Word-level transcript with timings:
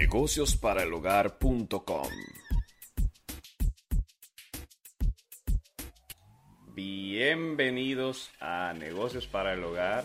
negociosparaelhogar.com. 0.00 2.08
Bienvenidos 6.72 8.30
a 8.38 8.72
Negocios 8.74 9.26
para 9.26 9.54
el 9.54 9.64
Hogar. 9.64 10.04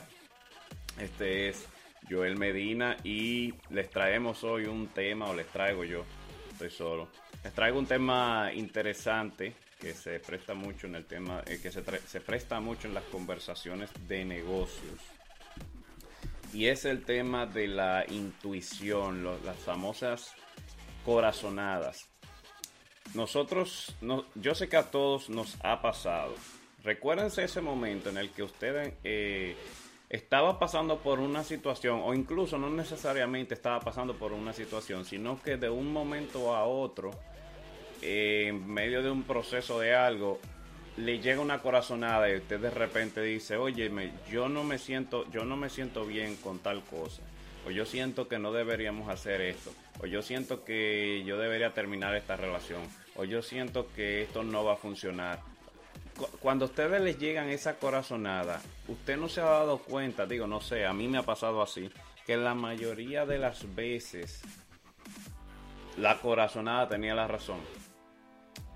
Este 1.00 1.50
es 1.50 1.68
Joel 2.10 2.38
Medina 2.38 2.98
y 3.04 3.54
les 3.70 3.88
traemos 3.92 4.44
hoy 4.44 4.66
un 4.66 4.88
tema, 4.88 5.30
o 5.30 5.36
les 5.36 5.46
traigo 5.50 5.84
yo, 5.84 6.06
estoy 6.52 6.72
solo. 6.72 7.10
Les 7.44 7.54
traigo 7.54 7.78
un 7.78 7.86
tema 7.86 8.52
interesante 8.52 9.54
que 9.80 9.94
se 9.94 10.20
presta 10.20 10.56
mucho 10.56 10.88
en 10.88 10.96
el 10.96 11.06
tema, 11.06 11.44
eh, 11.46 11.60
que 11.62 11.72
se 11.72 12.20
presta 12.20 12.60
mucho 12.60 12.88
en 12.88 12.96
las 12.96 13.04
conversaciones 13.04 13.92
de 14.08 14.26
negocios 14.26 15.13
y 16.54 16.68
es 16.68 16.86
el 16.86 17.04
tema 17.04 17.46
de 17.46 17.68
la 17.68 18.06
intuición, 18.08 19.24
las 19.44 19.58
famosas 19.58 20.34
corazonadas. 21.04 22.08
Nosotros, 23.14 23.96
no, 24.02 24.26
yo 24.36 24.56
sé 24.56 24.70
que 24.70 24.78
a 24.78 24.90
todos 24.90 25.30
nos 25.30 25.58
ha 25.64 25.82
pasado. 25.82 26.36
Recuérdense 26.84 27.44
ese 27.44 27.62
momento 27.62 28.10
en 28.10 28.18
el 28.18 28.32
que 28.32 28.44
usted 28.44 28.94
eh, 29.04 29.56
estaba 30.10 30.60
pasando 30.60 31.00
por 31.00 31.20
una 31.20 31.44
situación, 31.44 32.02
o 32.04 32.14
incluso 32.14 32.58
no 32.58 32.70
necesariamente 32.70 33.54
estaba 33.54 33.80
pasando 33.80 34.16
por 34.16 34.32
una 34.32 34.54
situación, 34.54 35.06
sino 35.06 35.42
que 35.42 35.58
de 35.58 35.70
un 35.70 35.92
momento 35.92 36.56
a 36.56 36.66
otro, 36.66 37.12
en 38.02 38.68
medio 38.68 39.02
de 39.02 39.10
un 39.10 39.24
proceso 39.24 39.80
de 39.80 39.96
algo, 39.96 40.40
le 40.98 41.20
llega 41.20 41.42
una 41.42 41.60
corazonada 41.60 42.30
y 42.30 42.38
usted 42.38 42.60
de 42.60 42.70
repente 42.70 43.22
dice, 43.22 43.58
oye, 43.58 43.92
yo 44.30 44.50
no 44.50 44.64
me 44.64 44.78
siento, 44.78 45.30
yo 45.32 45.44
no 45.44 45.56
me 45.58 45.70
siento 45.70 46.06
bien 46.06 46.36
con 46.38 46.60
tal 46.60 46.84
cosa, 46.84 47.24
o 47.66 47.72
yo 47.72 47.86
siento 47.86 48.28
que 48.28 48.38
no 48.38 48.52
deberíamos 48.52 49.10
hacer 49.10 49.42
esto, 49.42 49.72
o 50.00 50.06
yo 50.06 50.22
siento 50.22 50.64
que 50.64 51.24
yo 51.26 51.38
debería 51.38 51.74
terminar 51.74 52.16
esta 52.16 52.36
relación, 52.36 52.82
o 53.16 53.24
yo 53.24 53.42
siento 53.42 53.88
que 53.96 54.24
esto 54.24 54.44
no 54.44 54.64
va 54.64 54.74
a 54.74 54.78
funcionar. 54.78 55.42
Cuando 56.40 56.66
a 56.66 56.68
ustedes 56.68 57.02
les 57.02 57.18
llegan 57.18 57.50
esa 57.50 57.78
corazonada, 57.78 58.62
usted 58.88 59.18
no 59.18 59.28
se 59.30 59.42
ha 59.42 59.46
dado 59.46 59.80
cuenta, 59.80 60.28
digo, 60.28 60.46
no 60.46 60.62
sé, 60.62 60.86
a 60.86 60.94
mí 60.94 61.08
me 61.08 61.18
ha 61.18 61.24
pasado 61.24 61.62
así, 61.62 61.90
que 62.28 62.38
la 62.38 62.54
mayoría 62.54 63.26
de 63.26 63.40
las 63.40 63.74
veces 63.74 64.42
la 65.98 66.20
corazonada 66.20 66.88
tenía 66.88 67.16
la 67.16 67.28
razón 67.28 67.60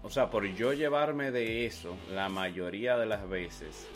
o 0.08 0.10
sea, 0.10 0.30
por 0.30 0.46
yo 0.56 0.72
llevarme 0.72 1.32
de 1.32 1.66
eso, 1.66 1.98
la 2.14 2.30
mayoría 2.30 2.98
de 2.98 3.06
las 3.06 3.28
veces, 3.28 3.90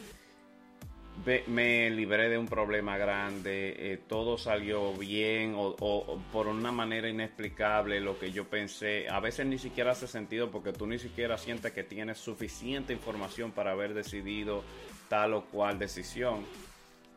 me 1.48 1.90
libré 1.90 2.28
de 2.28 2.38
un 2.38 2.50
problema 2.50 2.98
grande, 2.98 3.74
eh, 3.78 3.98
todo 4.10 4.38
salió 4.38 4.92
bien 4.92 5.54
o, 5.56 6.20
por 6.34 6.48
una 6.48 6.74
manera 6.74 7.08
inexplicable 7.08 8.02
lo 8.02 8.20
que 8.20 8.34
yo 8.34 8.44
pensé. 8.44 9.08
A 9.08 9.22
veces 9.22 9.46
ni 9.46 9.58
siquiera 9.58 9.92
hace 9.92 10.06
sentido 10.06 10.52
porque 10.52 10.74
tú 10.74 10.86
ni 10.86 11.00
siquiera 11.00 11.38
sientes 11.38 11.72
que 11.72 11.86
tienes 11.86 12.18
suficiente 12.18 12.92
información 12.92 13.54
para 13.54 13.72
haber 13.72 13.94
decidido 13.94 14.66
tal 15.08 15.34
o 15.34 15.46
cual 15.46 15.80
decisión. 15.80 16.46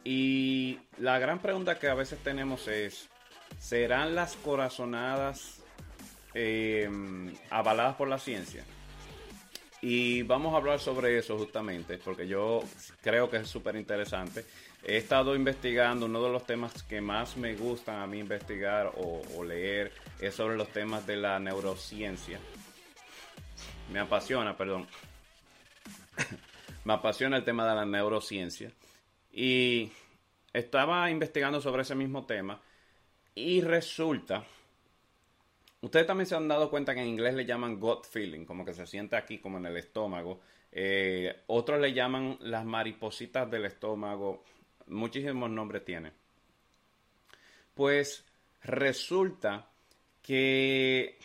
Y 0.04 0.78
la 0.98 1.18
gran 1.18 1.40
pregunta 1.40 1.80
que 1.80 1.88
a 1.88 1.94
veces 1.94 2.20
tenemos 2.20 2.68
es, 2.68 3.08
¿serán 3.58 4.14
las 4.14 4.36
corazonadas 4.36 5.64
eh, 6.32 6.88
avaladas 7.50 7.96
por 7.96 8.06
la 8.06 8.18
ciencia? 8.18 8.62
Y 9.86 10.22
vamos 10.22 10.54
a 10.54 10.56
hablar 10.56 10.80
sobre 10.80 11.18
eso 11.18 11.36
justamente, 11.36 11.98
porque 11.98 12.26
yo 12.26 12.64
creo 13.02 13.28
que 13.28 13.36
es 13.36 13.48
súper 13.50 13.76
interesante. 13.76 14.46
He 14.82 14.96
estado 14.96 15.36
investigando, 15.36 16.06
uno 16.06 16.22
de 16.22 16.32
los 16.32 16.46
temas 16.46 16.82
que 16.84 17.02
más 17.02 17.36
me 17.36 17.54
gustan 17.54 18.00
a 18.00 18.06
mí 18.06 18.18
investigar 18.18 18.94
o, 18.96 19.44
leer 19.44 19.92
es 20.18 20.34
sobre 20.34 20.56
los 20.56 20.68
temas 20.68 21.06
de 21.06 21.18
la 21.18 21.38
neurociencia. 21.38 22.40
Me 23.92 23.98
apasiona, 23.98 24.56
perdón. 24.56 24.88
me 26.84 26.94
apasiona 26.94 27.36
el 27.36 27.44
tema 27.44 27.68
de 27.68 27.74
la 27.74 27.84
neurociencia. 27.84 28.72
Y 29.32 29.92
estaba 30.54 31.10
investigando 31.10 31.60
sobre 31.60 31.82
ese 31.82 31.94
mismo 31.94 32.24
tema 32.24 32.58
y 33.34 33.60
resulta 33.60 34.46
Ustedes 35.84 36.06
también 36.06 36.26
se 36.26 36.34
han 36.34 36.48
dado 36.48 36.70
cuenta 36.70 36.94
que 36.94 37.02
en 37.02 37.08
inglés 37.08 37.34
le 37.34 37.44
llaman 37.44 37.78
gut 37.78 38.06
feeling, 38.06 38.46
como 38.46 38.64
que 38.64 38.72
se 38.72 38.86
siente 38.86 39.16
aquí, 39.16 39.38
como 39.38 39.58
en 39.58 39.66
el 39.66 39.76
estómago. 39.76 40.40
Eh, 40.72 41.42
otros 41.48 41.78
le 41.78 41.92
llaman 41.92 42.38
las 42.40 42.64
maripositas 42.64 43.50
del 43.50 43.66
estómago. 43.66 44.44
Muchísimos 44.86 45.50
nombres 45.50 45.84
tiene. 45.84 46.10
Pues 47.74 48.24
resulta 48.62 49.68
que, 50.22 51.18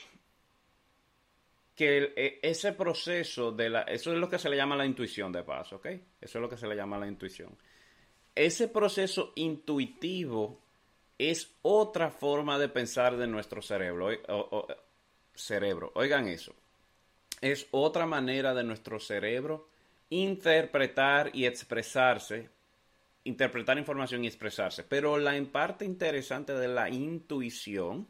que 1.73 2.13
e, 2.17 2.39
ese 2.41 2.73
proceso 2.73 3.53
de 3.53 3.69
la... 3.69 3.83
Eso 3.83 4.11
es 4.11 4.19
lo 4.19 4.29
que 4.29 4.39
se 4.39 4.49
le 4.49 4.57
llama 4.57 4.75
la 4.75 4.85
intuición 4.85 5.31
de 5.31 5.43
paso, 5.43 5.77
¿ok? 5.77 5.85
Eso 5.85 6.01
es 6.37 6.41
lo 6.41 6.49
que 6.49 6.57
se 6.57 6.67
le 6.67 6.75
llama 6.75 6.97
la 6.97 7.07
intuición. 7.07 7.57
Ese 8.35 8.67
proceso 8.67 9.31
intuitivo 9.37 10.59
es 11.19 11.51
otra 11.61 12.09
forma 12.09 12.57
de 12.57 12.69
pensar 12.69 13.17
de 13.17 13.27
nuestro 13.27 13.61
cerebro. 13.61 14.09
cerebro. 15.35 15.91
Oigan 15.95 16.27
eso. 16.29 16.55
Es 17.41 17.67
otra 17.71 18.05
manera 18.05 18.53
de 18.53 18.63
nuestro 18.63 18.99
cerebro 18.99 19.67
interpretar 20.09 21.29
y 21.33 21.45
expresarse, 21.45 22.49
interpretar 23.25 23.77
información 23.77 24.23
y 24.23 24.27
expresarse. 24.27 24.83
Pero 24.83 25.17
la 25.17 25.39
parte 25.51 25.85
interesante 25.85 26.53
de 26.53 26.69
la 26.69 26.89
intuición 26.89 28.07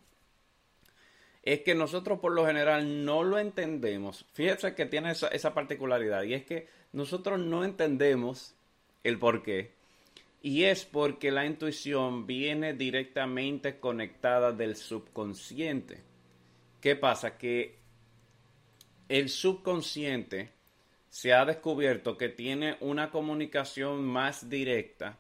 es 1.43 1.61
que 1.61 1.73
nosotros 1.73 2.19
por 2.19 2.31
lo 2.31 2.45
general 2.45 3.05
no 3.05 3.23
lo 3.23 3.39
entendemos. 3.39 4.25
Fíjense 4.33 4.75
que 4.75 4.85
tiene 4.85 5.11
esa, 5.11 5.29
esa 5.29 5.53
particularidad 5.53 6.23
y 6.23 6.35
es 6.35 6.45
que 6.45 6.67
nosotros 6.93 7.39
no 7.39 7.63
entendemos 7.63 8.53
el 9.03 9.17
por 9.17 9.41
qué 9.41 9.78
y 10.41 10.63
es 10.63 10.85
porque 10.85 11.31
la 11.31 11.45
intuición 11.45 12.25
viene 12.25 12.73
directamente 12.73 13.79
conectada 13.79 14.51
del 14.51 14.75
subconsciente. 14.75 16.01
¿Qué 16.79 16.95
pasa? 16.95 17.37
Que 17.37 17.79
el 19.09 19.29
subconsciente 19.29 20.51
se 21.09 21.33
ha 21.33 21.43
descubierto 21.43 22.17
que 22.17 22.29
tiene 22.29 22.77
una 22.79 23.11
comunicación 23.11 24.05
más 24.05 24.49
directa 24.49 25.17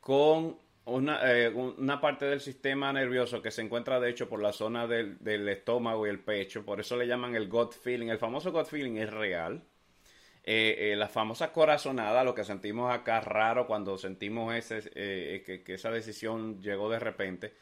con 0.00 0.56
una, 0.86 1.20
eh, 1.30 1.48
una, 1.48 2.00
parte 2.00 2.26
del 2.26 2.40
sistema 2.40 2.92
nervioso 2.92 3.42
que 3.42 3.50
se 3.50 3.60
encuentra 3.60 3.98
de 3.98 4.08
hecho 4.08 4.28
por 4.28 4.40
la 4.40 4.52
zona 4.52 4.86
del, 4.86 5.18
del 5.18 5.48
estómago 5.48 6.06
y 6.06 6.10
el 6.10 6.20
pecho. 6.20 6.64
Por 6.64 6.80
eso 6.80 6.96
le 6.96 7.08
llaman 7.08 7.34
el 7.34 7.48
gut 7.48 7.74
feeling. 7.74 8.06
El 8.06 8.18
famoso 8.18 8.52
gut 8.52 8.66
feeling 8.66 8.96
es 8.96 9.12
real 9.12 9.62
eh, 10.48 10.92
eh, 10.92 10.96
la 10.96 11.08
famosa 11.08 11.52
corazonada, 11.52 12.22
lo 12.22 12.32
que 12.32 12.44
sentimos 12.44 12.94
acá 12.94 13.20
raro 13.20 13.66
cuando 13.66 13.98
sentimos 13.98 14.54
ese, 14.54 14.80
eh, 14.94 15.42
que, 15.44 15.74
esa 15.74 15.90
decisión 15.90 16.62
llegó 16.62 16.88
de 16.88 17.00
repente, 17.00 17.52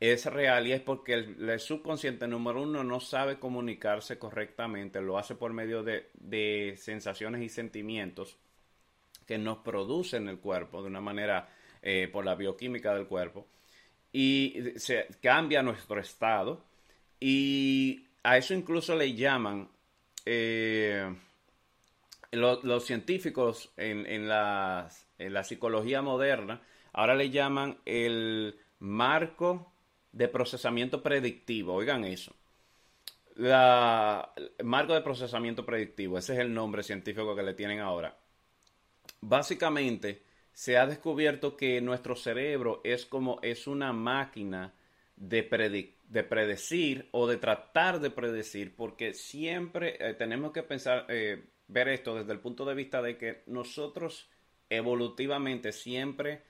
es 0.00 0.26
real 0.26 0.66
y 0.66 0.72
es 0.72 0.80
porque 0.80 1.14
el, 1.14 1.60
subconsciente 1.60 2.26
número 2.26 2.62
uno 2.62 2.82
no 2.82 2.98
sabe 2.98 3.38
comunicarse 3.38 4.18
correctamente, 4.18 5.00
lo 5.00 5.18
hace 5.18 5.36
por 5.36 5.52
medio 5.52 5.84
de, 5.84 6.10
de 6.14 6.74
sensaciones 6.76 7.42
y 7.42 7.48
sentimientos 7.48 8.36
que 9.24 9.38
nos 9.38 9.58
producen 9.58 10.28
el 10.28 10.40
cuerpo 10.40 10.82
de 10.82 10.88
una 10.88 11.00
manera 11.00 11.48
por 12.12 12.24
la 12.24 12.34
bioquímica 12.34 12.94
del 12.94 13.06
cuerpo 13.06 13.46
y 14.12 14.72
se 14.76 15.06
cambia 15.20 15.62
nuestro 15.62 16.00
estado 16.00 16.64
y 17.20 18.06
a 18.22 18.36
eso 18.36 18.54
incluso 18.54 18.96
le 18.96 19.14
llaman 19.14 19.68
los 22.32 22.84
científicos 22.84 23.72
en, 23.76 24.28
la, 24.28 24.88
psicología 25.44 26.02
moderna 26.02 26.62
ahora 26.92 27.14
le 27.14 27.30
llaman 27.30 27.78
el 27.84 28.58
marco 28.78 29.72
de 30.12 30.28
procesamiento 30.28 31.02
predictivo. 31.02 31.74
Oigan 31.74 32.04
eso. 32.04 32.34
La, 33.36 34.32
marco 34.62 34.94
de 34.94 35.00
procesamiento 35.00 35.64
predictivo, 35.64 36.18
ese 36.18 36.34
es 36.34 36.38
el 36.40 36.52
nombre 36.52 36.82
científico 36.82 37.34
que 37.34 37.42
le 37.42 37.54
tienen 37.54 37.80
ahora. 37.80 38.16
Básicamente, 39.20 40.22
se 40.52 40.76
ha 40.76 40.86
descubierto 40.86 41.56
que 41.56 41.80
nuestro 41.80 42.14
cerebro 42.14 42.80
es 42.84 43.06
como 43.06 43.38
es 43.42 43.66
una 43.66 43.92
máquina 43.92 44.74
de, 45.16 45.94
de 46.08 46.24
predecir 46.24 47.08
o 47.12 47.26
de 47.26 47.36
tratar 47.36 48.00
de 48.00 48.10
predecir, 48.10 48.74
porque 48.76 49.14
siempre 49.14 49.96
eh, 49.98 50.14
tenemos 50.14 50.52
que 50.52 50.62
pensar, 50.62 51.06
eh, 51.08 51.44
ver 51.68 51.88
esto 51.88 52.14
desde 52.14 52.32
el 52.32 52.40
punto 52.40 52.64
de 52.64 52.74
vista 52.74 53.02
de 53.02 53.16
que 53.16 53.42
nosotros 53.46 54.28
evolutivamente 54.68 55.72
siempre 55.72 56.42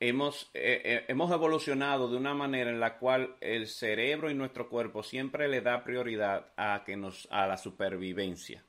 hemos, 0.00 0.50
eh, 0.54 0.82
eh, 0.84 1.04
hemos 1.08 1.30
evolucionado 1.30 2.08
de 2.08 2.16
una 2.16 2.34
manera 2.34 2.70
en 2.70 2.80
la 2.80 2.98
cual 2.98 3.36
el 3.40 3.66
cerebro 3.68 4.30
y 4.30 4.34
nuestro 4.34 4.68
cuerpo 4.68 5.02
siempre 5.02 5.48
le 5.48 5.60
da 5.60 5.84
prioridad 5.84 6.52
a, 6.56 6.82
que 6.84 6.96
nos, 6.96 7.28
a 7.30 7.46
la 7.46 7.56
supervivencia. 7.56 8.64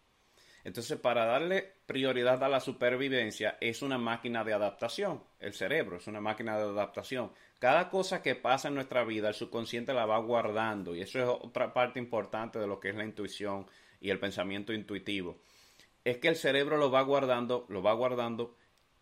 Entonces, 0.64 0.98
para 1.00 1.26
darle 1.26 1.74
prioridad 1.86 2.44
a 2.44 2.50
la 2.50 2.60
supervivencia, 2.60 3.56
es 3.62 3.84
una 3.84 4.00
máquina 4.00 4.44
de 4.44 4.54
adaptación. 4.54 5.24
El 5.40 5.54
cerebro 5.54 5.98
es 5.98 6.08
una 6.08 6.22
máquina 6.22 6.58
de 6.58 6.64
adaptación. 6.64 7.32
Cada 7.60 7.90
cosa 7.92 8.24
que 8.24 8.34
pasa 8.34 8.70
en 8.70 8.74
nuestra 8.74 9.04
vida, 9.04 9.28
el 9.28 9.36
subconsciente 9.36 9.94
la 9.94 10.08
va 10.08 10.18
guardando. 10.18 10.96
Y 10.96 11.02
eso 11.02 11.20
es 11.20 11.26
otra 11.28 11.72
parte 11.72 12.00
importante 12.00 12.58
de 12.58 12.66
lo 12.66 12.80
que 12.80 12.90
es 12.90 12.96
la 12.96 13.04
intuición 13.04 13.68
y 14.02 14.10
el 14.10 14.20
pensamiento 14.20 14.74
intuitivo. 14.74 15.38
Es 16.06 16.20
que 16.20 16.30
el 16.30 16.38
cerebro 16.38 16.78
lo 16.78 16.90
va 16.90 17.02
guardando, 17.02 17.66
lo 17.68 17.84
va 17.84 17.92
guardando. 17.94 18.56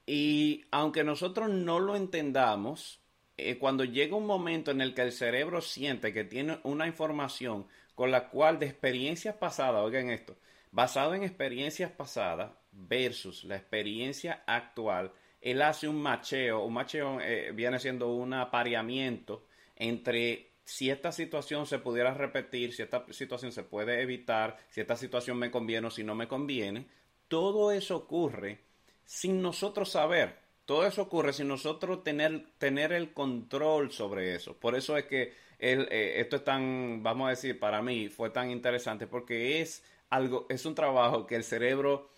Y 0.08 0.66
aunque 0.72 1.04
nosotros 1.04 1.50
no 1.50 1.80
lo 1.80 1.96
entendamos, 1.96 3.04
eh, 3.38 3.58
cuando 3.58 3.84
llega 3.84 4.16
un 4.16 4.26
momento 4.26 4.72
en 4.72 4.82
el 4.82 4.96
que 4.96 5.04
el 5.04 5.12
cerebro 5.12 5.62
siente 5.62 6.14
que 6.14 6.24
tiene 6.24 6.60
una 6.64 6.88
información 6.88 7.68
con 7.94 8.10
la 8.10 8.30
cual 8.30 8.58
de 8.58 8.66
experiencias 8.66 9.36
pasadas, 9.36 9.84
oigan 9.84 10.10
esto, 10.10 10.36
basado 10.72 11.14
en 11.14 11.24
experiencias 11.24 11.92
pasadas 11.92 12.52
versus 12.72 13.44
la 13.44 13.56
experiencia 13.56 14.44
actual, 14.48 15.12
él 15.42 15.62
hace 15.62 15.88
un 15.88 16.02
macheo, 16.02 16.64
un 16.64 16.74
macheo 16.74 17.20
eh, 17.22 17.52
viene 17.54 17.80
siendo 17.80 18.14
un 18.14 18.34
apareamiento 18.34 19.46
entre 19.76 20.53
si 20.66 20.90
esta 20.90 21.12
situación 21.12 21.66
se 21.66 21.80
pudiera 21.80 22.14
repetir, 22.14 22.74
si 22.74 22.82
esta 22.82 23.06
situación 23.12 23.52
se 23.52 23.64
puede 23.64 24.02
evitar, 24.02 24.58
si 24.70 24.82
esta 24.82 24.96
situación 24.96 25.38
me 25.38 25.52
conviene 25.52 25.88
o 25.88 25.92
si 25.92 26.04
no 26.04 26.16
me 26.16 26.28
conviene, 26.28 26.88
todo 27.28 27.72
eso 27.72 27.98
ocurre 27.98 28.60
sin 29.06 29.42
nosotros 29.42 29.90
saber. 29.92 30.42
Todo 30.66 30.86
eso 30.86 31.02
ocurre 31.02 31.34
sin 31.34 31.50
nosotros 31.50 32.04
tener, 32.04 32.46
tener 32.58 32.94
el 32.94 33.14
control 33.14 33.92
sobre 33.92 34.36
eso. 34.36 34.58
Por 34.58 34.76
eso 34.76 34.96
es 34.98 35.06
que 35.06 35.34
eh, 35.60 36.16
esto 36.20 36.38
es 36.38 36.44
tan, 36.44 37.04
vamos 37.04 37.28
a 37.28 37.30
decir, 37.32 37.60
para 37.60 37.82
mí 37.82 38.08
fue 38.10 38.30
tan 38.30 38.50
interesante 38.50 39.08
porque 39.08 39.62
es 39.62 39.84
algo, 40.10 40.46
es 40.50 40.66
un 40.66 40.76
trabajo 40.76 41.26
que 41.26 41.36
el 41.36 41.44
cerebro, 41.44 42.10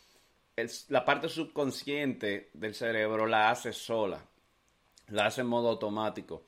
la 0.89 1.05
parte 1.05 1.29
subconsciente 1.29 2.49
del 2.53 2.75
cerebro 2.75 3.25
la 3.25 3.49
hace 3.49 3.73
sola, 3.73 4.23
la 5.09 5.27
hace 5.27 5.41
en 5.41 5.47
modo 5.47 5.69
automático. 5.69 6.43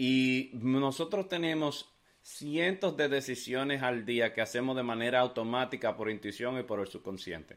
Y 0.00 0.50
nosotros 0.52 1.26
tenemos 1.28 1.92
cientos 2.22 2.96
de 2.96 3.08
decisiones 3.08 3.82
al 3.82 4.06
día 4.06 4.32
que 4.32 4.40
hacemos 4.40 4.76
de 4.76 4.84
manera 4.84 5.18
automática 5.18 5.96
por 5.96 6.08
intuición 6.08 6.56
y 6.56 6.62
por 6.62 6.78
el 6.78 6.86
subconsciente. 6.86 7.56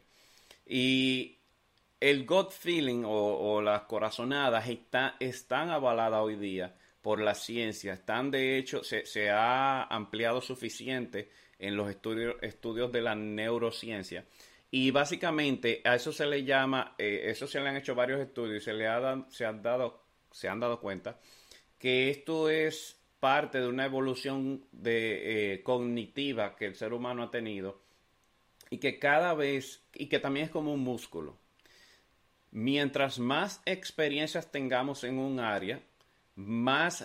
Y 0.66 1.38
el 2.00 2.26
gut 2.26 2.50
feeling 2.50 3.04
o, 3.06 3.62
las 3.62 3.82
corazonadas 3.82 4.68
están 5.20 5.70
avaladas 5.70 6.20
hoy 6.20 6.34
día 6.34 6.74
por 7.00 7.20
la 7.20 7.36
ciencia. 7.36 7.92
Están, 7.92 8.32
de 8.32 8.58
hecho, 8.58 8.82
se, 8.82 9.06
se 9.06 9.30
ha 9.30 9.84
ampliado 9.84 10.40
suficiente 10.40 11.30
en 11.60 11.76
los 11.76 11.88
estudios, 11.88 12.34
estudios 12.42 12.90
de 12.90 13.02
la 13.02 13.14
neurociencia. 13.14 14.24
Y 14.68 14.90
básicamente 14.90 15.80
a 15.84 15.94
eso 15.94 16.10
se 16.10 16.26
le 16.26 16.42
llama, 16.42 16.96
eh, 16.98 17.22
eso 17.26 17.46
se 17.46 17.60
le 17.60 17.68
han 17.68 17.76
hecho 17.76 17.94
varios 17.94 18.18
estudios 18.20 18.60
y 18.60 18.64
se, 18.64 18.72
le 18.72 18.88
ha, 18.88 19.26
se, 19.28 19.46
han 19.46 19.62
dado, 19.62 20.02
se 20.32 20.48
han 20.48 20.58
dado 20.58 20.80
cuenta 20.80 21.20
que 21.82 22.10
esto 22.10 22.48
es 22.48 22.96
parte 23.18 23.60
de 23.60 23.66
una 23.66 23.86
evolución 23.86 24.64
eh, 24.84 25.62
cognitiva 25.64 26.54
que 26.54 26.66
el 26.66 26.76
ser 26.76 26.92
humano 26.92 27.24
ha 27.24 27.30
tenido 27.32 27.80
y 28.70 28.78
que 28.78 29.00
cada 29.00 29.34
vez, 29.34 29.82
y 29.92 30.06
que 30.06 30.20
también 30.20 30.46
es 30.46 30.52
como 30.52 30.72
un 30.72 30.78
músculo. 30.78 31.36
Mientras 32.52 33.18
más 33.18 33.62
experiencias 33.66 34.52
tengamos 34.52 35.02
en 35.02 35.18
un 35.18 35.40
área, 35.40 35.80
más, 36.36 37.04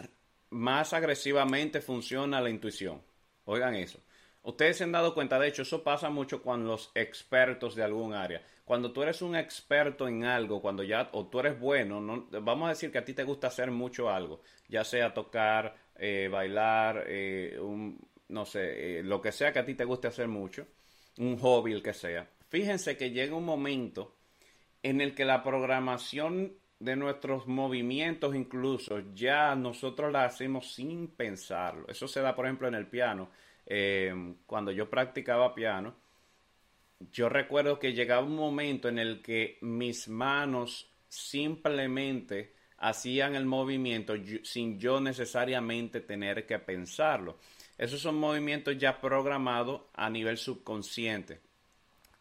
más 0.52 0.94
agresivamente 0.94 1.82
funciona 1.82 2.40
la 2.40 2.52
intuición. 2.52 3.02
Oigan 3.46 3.74
eso. 3.74 4.00
Ustedes 4.44 4.78
se 4.78 4.84
han 4.84 4.92
dado 4.92 5.16
cuenta, 5.16 5.40
de 5.40 5.48
hecho, 5.48 5.64
eso 5.64 5.84
pasa 5.84 6.12
mucho 6.12 6.44
con 6.44 6.68
los 6.68 6.92
expertos 6.94 7.74
de 7.74 7.82
algún 7.82 8.14
área. 8.14 8.44
Cuando 8.68 8.92
tú 8.92 9.02
eres 9.02 9.22
un 9.22 9.34
experto 9.34 10.10
en 10.10 10.26
algo, 10.26 10.62
cuando 10.62 10.84
ya, 10.84 11.08
o 11.14 11.28
tú 11.28 11.40
eres 11.40 11.58
bueno, 11.58 12.02
no, 12.02 12.28
vamos 12.42 12.66
a 12.66 12.72
decir 12.72 12.92
que 12.92 12.98
a 12.98 13.06
ti 13.06 13.14
te 13.14 13.24
gusta 13.24 13.48
hacer 13.48 13.72
mucho 13.72 14.10
algo, 14.10 14.42
ya 14.68 14.84
sea 14.84 15.14
tocar, 15.14 15.74
eh, 15.96 16.28
bailar, 16.30 17.06
eh, 17.08 17.58
un, 17.62 17.98
no 18.28 18.44
sé, 18.44 19.00
eh, 19.00 19.04
lo 19.04 19.22
que 19.22 19.32
sea 19.32 19.54
que 19.54 19.60
a 19.60 19.66
ti 19.66 19.74
te 19.74 19.86
guste 19.86 20.10
hacer 20.10 20.28
mucho, 20.28 20.68
un 21.18 21.40
hobby, 21.40 21.72
el 21.72 21.82
que 21.82 21.94
sea. 21.94 22.28
Fíjense 22.50 22.98
que 22.98 23.12
llega 23.12 23.38
un 23.38 23.46
momento 23.46 24.18
en 24.84 25.00
el 25.00 25.16
que 25.16 25.24
la 25.24 25.44
programación 25.44 26.52
de 26.78 26.98
nuestros 26.98 27.48
movimientos 27.48 28.36
incluso 28.36 29.02
ya 29.14 29.56
nosotros 29.56 30.12
la 30.12 30.26
hacemos 30.26 30.74
sin 30.74 31.08
pensarlo. 31.08 31.88
Eso 31.88 32.06
se 32.10 32.20
da, 32.20 32.36
por 32.36 32.46
ejemplo, 32.46 32.68
en 32.68 32.76
el 32.76 32.88
piano 32.88 33.30
cuando 34.46 34.72
yo 34.72 34.90
practicaba 34.90 35.54
piano, 35.54 35.94
yo 37.00 37.30
recuerdo 37.30 37.80
que 37.80 37.94
llegaba 37.94 38.26
un 38.26 38.36
momento 38.36 38.90
en 38.90 39.00
el 39.00 39.22
que 39.22 39.58
mis 39.62 40.08
manos 40.08 40.90
simplemente 41.08 42.56
hacían 42.78 43.36
el 43.36 43.46
movimiento 43.46 44.14
sin 44.44 44.80
yo 44.80 45.00
necesariamente 45.00 46.02
tener 46.02 46.46
que 46.46 46.60
pensarlo. 46.60 47.38
Esos 47.78 48.02
son 48.02 48.16
movimientos 48.16 48.78
ya 48.78 49.00
programados 49.00 49.82
a 49.94 50.10
nivel 50.10 50.38
subconsciente. 50.38 51.42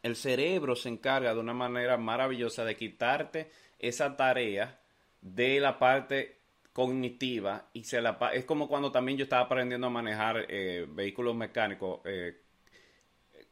El 0.03 0.17
cerebro 0.17 0.77
se 0.77 0.89
encarga 0.89 1.35
de 1.35 1.41
una 1.41 1.55
manera 1.55 1.97
maravillosa 1.97 2.65
de 2.65 2.77
quitarte 2.77 3.51
esa 3.79 4.17
tarea 4.17 4.79
de 5.21 5.59
la 5.61 5.79
parte 5.79 6.37
cognitiva 6.73 7.71
y 7.73 7.85
se 7.85 8.03
la 8.03 8.19
es 8.35 8.45
como 8.45 8.69
cuando 8.69 8.93
también 8.93 9.17
yo 9.17 9.25
estaba 9.25 9.47
aprendiendo 9.47 9.87
a 9.87 9.91
manejar 9.91 10.45
eh, 10.49 10.87
vehículos 10.89 11.35
mecánicos 11.35 12.01
eh, 12.05 12.43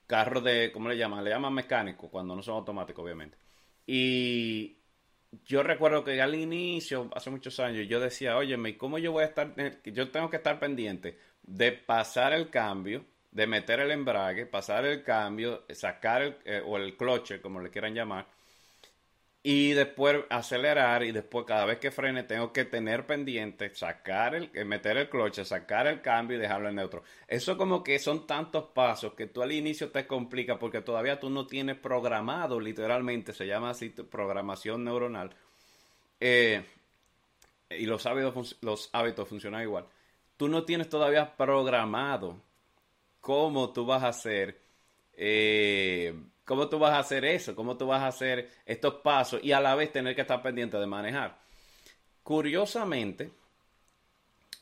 carros 0.06 0.44
de 0.44 0.70
cómo 0.72 0.88
le 0.88 0.96
llaman 0.96 1.24
le 1.24 1.30
llaman 1.30 1.54
mecánicos 1.54 2.10
cuando 2.10 2.34
no 2.36 2.42
son 2.42 2.56
automáticos 2.56 3.04
obviamente. 3.04 3.36
Y 3.86 4.76
yo 5.44 5.62
recuerdo 5.62 6.04
que 6.04 6.20
al 6.20 6.34
inicio 6.34 7.10
hace 7.14 7.30
muchos 7.30 7.58
años 7.60 7.88
yo 7.88 8.00
decía 8.00 8.36
oye 8.36 8.76
cómo 8.76 8.98
yo 8.98 9.12
voy 9.12 9.24
a 9.24 9.26
estar 9.26 9.54
yo 9.84 10.10
tengo 10.10 10.30
que 10.30 10.36
estar 10.36 10.58
pendiente 10.58 11.18
de 11.42 11.72
pasar 11.72 12.32
el 12.32 12.50
cambio 12.50 13.04
de 13.32 13.46
meter 13.46 13.80
el 13.80 13.90
embrague 13.90 14.46
pasar 14.46 14.84
el 14.84 15.02
cambio 15.02 15.64
sacar 15.70 16.22
el, 16.22 16.36
eh, 16.44 16.62
o 16.64 16.76
el 16.76 16.96
cloche 16.96 17.40
como 17.40 17.60
le 17.60 17.70
quieran 17.70 17.94
llamar 17.94 18.26
y 19.46 19.74
después 19.74 20.24
acelerar 20.30 21.04
y 21.04 21.12
después 21.12 21.44
cada 21.44 21.66
vez 21.66 21.78
que 21.78 21.90
frene 21.90 22.22
tengo 22.22 22.50
que 22.50 22.64
tener 22.64 23.06
pendiente, 23.06 23.74
sacar 23.74 24.34
el, 24.34 24.50
eh, 24.54 24.64
meter 24.64 24.96
el 24.96 25.10
cloche, 25.10 25.44
sacar 25.44 25.86
el 25.86 26.00
cambio 26.00 26.38
y 26.38 26.40
dejarlo 26.40 26.70
en 26.70 26.76
neutro. 26.76 27.02
Eso 27.28 27.58
como 27.58 27.84
que 27.84 27.98
son 27.98 28.26
tantos 28.26 28.64
pasos 28.72 29.12
que 29.12 29.26
tú 29.26 29.42
al 29.42 29.52
inicio 29.52 29.90
te 29.90 30.06
complica 30.06 30.58
porque 30.58 30.80
todavía 30.80 31.20
tú 31.20 31.28
no 31.28 31.46
tienes 31.46 31.76
programado, 31.76 32.58
literalmente, 32.58 33.34
se 33.34 33.46
llama 33.46 33.70
así 33.70 33.90
programación 33.90 34.82
neuronal. 34.82 35.36
Eh, 36.20 36.64
y 37.68 37.84
los 37.84 38.06
hábitos, 38.06 38.56
los 38.62 38.88
hábitos 38.94 39.28
funcionan 39.28 39.60
igual. 39.60 39.84
Tú 40.38 40.48
no 40.48 40.64
tienes 40.64 40.88
todavía 40.88 41.36
programado 41.36 42.40
cómo 43.20 43.74
tú 43.74 43.84
vas 43.84 44.04
a 44.04 44.08
hacer 44.08 44.58
eh, 45.12 46.14
¿Cómo 46.44 46.68
tú 46.68 46.78
vas 46.78 46.92
a 46.92 46.98
hacer 46.98 47.24
eso? 47.24 47.54
¿Cómo 47.54 47.76
tú 47.76 47.86
vas 47.86 48.02
a 48.02 48.08
hacer 48.08 48.50
estos 48.66 48.94
pasos 48.96 49.40
y 49.42 49.52
a 49.52 49.60
la 49.60 49.74
vez 49.74 49.92
tener 49.92 50.14
que 50.14 50.22
estar 50.22 50.42
pendiente 50.42 50.76
de 50.76 50.86
manejar? 50.86 51.38
Curiosamente, 52.22 53.30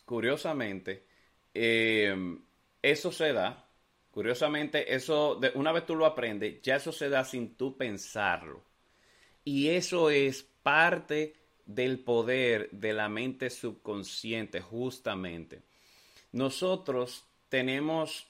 curiosamente, 0.04 1.04
eh, 1.54 2.14
eso 2.80 3.12
se 3.12 3.32
da. 3.32 3.68
Curiosamente, 4.10 4.94
eso, 4.94 5.36
de, 5.36 5.52
una 5.54 5.72
vez 5.72 5.86
tú 5.86 5.96
lo 5.96 6.04
aprendes, 6.04 6.60
ya 6.60 6.76
eso 6.76 6.92
se 6.92 7.08
da 7.08 7.24
sin 7.24 7.54
tú 7.54 7.76
pensarlo. 7.76 8.62
Y 9.44 9.70
eso 9.70 10.10
es 10.10 10.42
parte 10.62 11.34
del 11.64 11.98
poder 12.00 12.68
de 12.72 12.92
la 12.92 13.08
mente 13.08 13.48
subconsciente, 13.48 14.60
justamente. 14.60 15.62
Nosotros 16.32 17.24
tenemos 17.48 18.26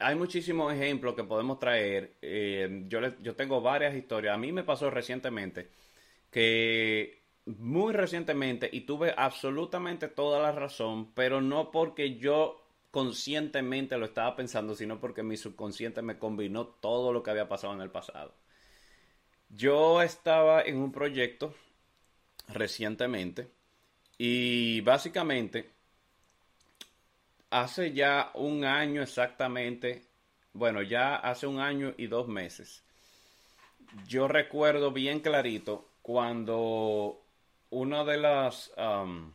hay 0.00 0.14
muchísimos 0.16 0.72
ejemplos 0.72 1.14
que 1.14 1.24
podemos 1.24 1.58
traer. 1.58 2.16
Eh, 2.22 2.84
yo, 2.88 3.00
yo 3.20 3.36
tengo 3.36 3.60
varias 3.60 3.94
historias. 3.94 4.34
A 4.34 4.38
mí 4.38 4.52
me 4.52 4.64
pasó 4.64 4.90
recientemente 4.90 5.70
que 6.30 7.22
muy 7.46 7.92
recientemente 7.92 8.68
y 8.72 8.82
tuve 8.82 9.14
absolutamente 9.16 10.08
toda 10.08 10.40
la 10.40 10.52
razón, 10.52 11.12
pero 11.14 11.40
no 11.40 11.70
porque 11.70 12.16
yo 12.16 12.60
conscientemente 12.90 13.96
lo 13.98 14.06
estaba 14.06 14.36
pensando, 14.36 14.74
sino 14.74 15.00
porque 15.00 15.22
mi 15.22 15.36
subconsciente 15.36 16.02
me 16.02 16.18
combinó 16.18 16.66
todo 16.66 17.12
lo 17.12 17.22
que 17.22 17.30
había 17.30 17.48
pasado 17.48 17.74
en 17.74 17.80
el 17.80 17.90
pasado. 17.90 18.34
Yo 19.48 20.02
estaba 20.02 20.62
en 20.62 20.76
un 20.78 20.92
proyecto 20.92 21.54
recientemente 22.48 23.50
y 24.18 24.80
básicamente 24.82 25.70
hace 27.50 27.92
ya 27.92 28.30
un 28.34 28.64
año 28.64 29.02
exactamente, 29.02 30.06
bueno, 30.52 30.82
ya 30.82 31.16
hace 31.16 31.46
un 31.46 31.60
año 31.60 31.94
y 31.98 32.06
dos 32.06 32.28
meses, 32.28 32.82
yo 34.06 34.28
recuerdo 34.28 34.92
bien 34.92 35.20
clarito 35.20 35.88
cuando 36.02 37.20
uno 37.70 38.04
de 38.04 38.16
las... 38.16 38.72
Um, 38.76 39.32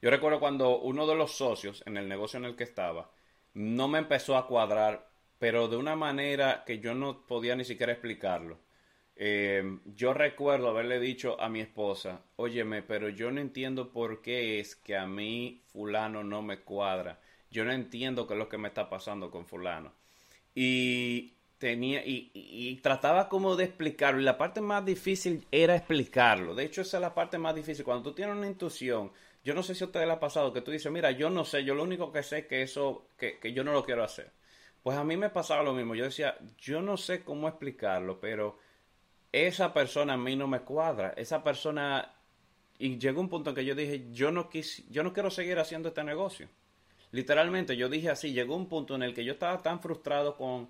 yo 0.00 0.10
recuerdo 0.10 0.38
cuando 0.38 0.78
uno 0.78 1.06
de 1.06 1.16
los 1.16 1.32
socios 1.32 1.82
en 1.86 1.96
el 1.96 2.08
negocio 2.08 2.38
en 2.38 2.44
el 2.44 2.54
que 2.54 2.64
estaba 2.64 3.10
no 3.54 3.88
me 3.88 3.98
empezó 3.98 4.36
a 4.36 4.46
cuadrar 4.46 5.08
pero 5.38 5.68
de 5.68 5.76
una 5.76 5.96
manera 5.96 6.64
que 6.66 6.80
yo 6.80 6.94
no 6.94 7.24
podía 7.26 7.54
ni 7.54 7.64
siquiera 7.64 7.92
explicarlo. 7.92 8.58
Eh, 9.20 9.78
yo 9.96 10.14
recuerdo 10.14 10.68
haberle 10.68 11.00
dicho 11.00 11.40
a 11.40 11.48
mi 11.48 11.60
esposa, 11.60 12.22
óyeme, 12.36 12.82
pero 12.82 13.08
yo 13.08 13.32
no 13.32 13.40
entiendo 13.40 13.90
por 13.90 14.22
qué 14.22 14.60
es 14.60 14.76
que 14.76 14.96
a 14.96 15.06
mí 15.06 15.60
fulano 15.72 16.22
no 16.22 16.40
me 16.40 16.60
cuadra. 16.60 17.20
Yo 17.50 17.64
no 17.64 17.72
entiendo 17.72 18.26
qué 18.26 18.34
es 18.34 18.38
lo 18.38 18.48
que 18.48 18.58
me 18.58 18.68
está 18.68 18.88
pasando 18.88 19.30
con 19.32 19.44
fulano. 19.44 19.92
Y 20.54 21.32
tenía 21.58 22.02
y, 22.04 22.76
trataba 22.82 23.28
como 23.28 23.56
de 23.56 23.64
explicarlo 23.64 24.20
y 24.20 24.24
la 24.24 24.38
parte 24.38 24.60
más 24.60 24.84
difícil 24.84 25.44
era 25.50 25.74
explicarlo 25.74 26.54
de 26.54 26.64
hecho 26.64 26.82
esa 26.82 26.98
es 26.98 27.00
la 27.00 27.14
parte 27.14 27.36
más 27.36 27.54
difícil 27.54 27.84
cuando 27.84 28.04
tú 28.04 28.14
tienes 28.14 28.36
una 28.36 28.46
intuición 28.46 29.10
yo 29.44 29.54
no 29.54 29.64
sé 29.64 29.74
si 29.74 29.82
a 29.82 29.88
ustedes 29.88 30.06
le 30.06 30.12
ha 30.12 30.20
pasado 30.20 30.52
que 30.52 30.60
tú 30.60 30.70
dices 30.70 30.90
mira 30.92 31.10
yo 31.10 31.30
no 31.30 31.44
sé 31.44 31.64
yo 31.64 31.74
lo 31.74 31.82
único 31.82 32.12
que 32.12 32.22
sé 32.22 32.38
es 32.38 32.46
que 32.46 32.62
eso 32.62 33.08
que, 33.18 33.38
que 33.38 33.52
yo 33.52 33.64
no 33.64 33.72
lo 33.72 33.84
quiero 33.84 34.04
hacer 34.04 34.30
pues 34.84 34.96
a 34.96 35.02
mí 35.02 35.16
me 35.16 35.30
pasaba 35.30 35.64
lo 35.64 35.74
mismo 35.74 35.96
yo 35.96 36.04
decía 36.04 36.38
yo 36.58 36.80
no 36.80 36.96
sé 36.96 37.24
cómo 37.24 37.48
explicarlo 37.48 38.20
pero 38.20 38.58
esa 39.32 39.72
persona 39.72 40.14
a 40.14 40.16
mí 40.16 40.36
no 40.36 40.46
me 40.46 40.60
cuadra 40.60 41.14
esa 41.16 41.42
persona 41.42 42.14
y 42.78 42.98
llegó 42.98 43.20
un 43.20 43.28
punto 43.28 43.50
en 43.50 43.56
que 43.56 43.64
yo 43.64 43.74
dije 43.74 44.06
yo 44.12 44.30
no 44.30 44.48
quis, 44.48 44.88
yo 44.88 45.02
no 45.02 45.12
quiero 45.12 45.30
seguir 45.30 45.58
haciendo 45.58 45.88
este 45.88 46.04
negocio 46.04 46.48
literalmente 47.10 47.76
yo 47.76 47.88
dije 47.88 48.10
así 48.10 48.32
llegó 48.32 48.56
un 48.56 48.68
punto 48.68 48.94
en 48.94 49.02
el 49.02 49.14
que 49.14 49.24
yo 49.24 49.32
estaba 49.32 49.58
tan 49.62 49.80
frustrado 49.80 50.36
con 50.36 50.68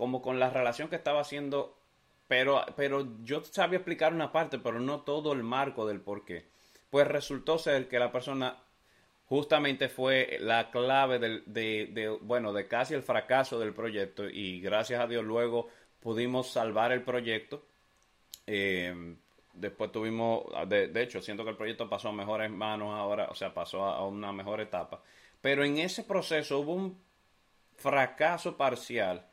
como 0.00 0.22
con 0.22 0.40
la 0.40 0.48
relación 0.48 0.88
que 0.88 0.96
estaba 0.96 1.20
haciendo, 1.20 1.76
pero, 2.26 2.64
pero 2.74 3.06
yo 3.22 3.42
sabía 3.44 3.76
explicar 3.76 4.14
una 4.14 4.32
parte, 4.32 4.58
pero 4.58 4.80
no 4.80 5.02
todo 5.02 5.34
el 5.34 5.42
marco 5.42 5.86
del 5.86 6.00
por 6.00 6.24
qué. 6.24 6.46
Pues 6.88 7.06
resultó 7.06 7.58
ser 7.58 7.86
que 7.86 7.98
la 7.98 8.10
persona 8.10 8.56
justamente 9.26 9.90
fue 9.90 10.38
la 10.40 10.70
clave 10.70 11.18
de, 11.18 11.42
de, 11.44 12.18
bueno, 12.22 12.54
de 12.54 12.66
casi 12.66 12.94
el 12.94 13.02
fracaso 13.02 13.58
del 13.58 13.74
proyecto 13.74 14.26
y 14.26 14.62
gracias 14.62 15.00
a 15.02 15.06
Dios 15.06 15.22
luego 15.22 15.68
pudimos 16.00 16.50
salvar 16.50 16.92
el 16.92 17.02
proyecto. 17.02 17.66
Eh, 18.52 19.14
después 19.52 19.92
tuvimos, 19.92 20.44
de, 20.66 20.88
de, 20.88 21.02
hecho, 21.02 21.22
siento 21.22 21.44
que 21.44 21.50
el 21.50 21.56
proyecto 21.56 21.88
pasó 21.88 22.08
a 22.08 22.12
mejores 22.12 22.50
manos 22.50 22.92
ahora, 22.98 23.28
o 23.30 23.34
sea, 23.34 23.54
pasó 23.54 23.84
a 23.84 24.04
una 24.04 24.32
mejor 24.32 24.60
etapa. 24.60 25.00
Pero 25.40 25.64
en 25.64 25.78
ese 25.78 26.02
proceso 26.02 26.58
hubo 26.58 26.74
un 26.74 27.00
fracaso 27.76 28.56
parcial 28.56 29.24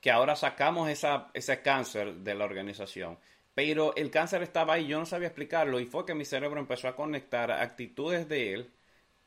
que 0.00 0.10
ahora 0.10 0.34
sacamos 0.34 0.88
esa, 0.90 1.30
ese 1.34 1.62
cáncer 1.62 2.14
de 2.16 2.34
la 2.34 2.44
organización. 2.44 3.18
Pero 3.54 3.94
el 3.96 4.10
cáncer 4.10 4.42
estaba 4.42 4.74
ahí, 4.74 4.86
yo 4.88 4.98
no 4.98 5.06
sabía 5.06 5.28
explicarlo 5.28 5.78
y 5.78 5.86
fue 5.86 6.04
que 6.04 6.14
mi 6.14 6.24
cerebro 6.24 6.58
empezó 6.58 6.88
a 6.88 6.96
conectar 6.96 7.50
actitudes 7.52 8.28
de 8.28 8.54
él, 8.54 8.72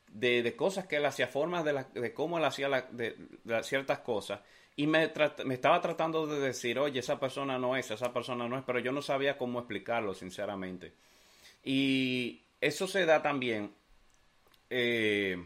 de, 0.08 0.54
cosas 0.56 0.86
que 0.86 0.96
él 0.96 1.06
hacía, 1.06 1.26
formas 1.26 1.64
de, 1.64 1.84
de 1.94 2.12
cómo 2.12 2.38
él 2.38 2.44
hacía 2.44 2.68
de, 2.90 3.16
ciertas 3.62 4.00
cosas. 4.00 4.40
Y 4.76 4.86
me, 4.86 5.12
me 5.44 5.54
estaba 5.54 5.80
tratando 5.80 6.26
de 6.26 6.40
decir, 6.40 6.78
oye, 6.78 7.00
esa 7.00 7.20
persona 7.20 7.58
no 7.58 7.76
es, 7.76 7.90
esa 7.90 8.12
persona 8.12 8.48
no 8.48 8.56
es, 8.56 8.64
pero 8.64 8.78
yo 8.78 8.92
no 8.92 9.02
sabía 9.02 9.36
cómo 9.36 9.58
explicarlo, 9.58 10.14
sinceramente. 10.14 10.92
Y 11.64 12.40
eso 12.60 12.86
se 12.86 13.04
da 13.04 13.22
también, 13.22 13.72
eh, 14.70 15.36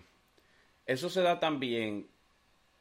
eso 0.87 1.11
se 1.11 1.23
da 1.23 1.40
también, 1.40 2.06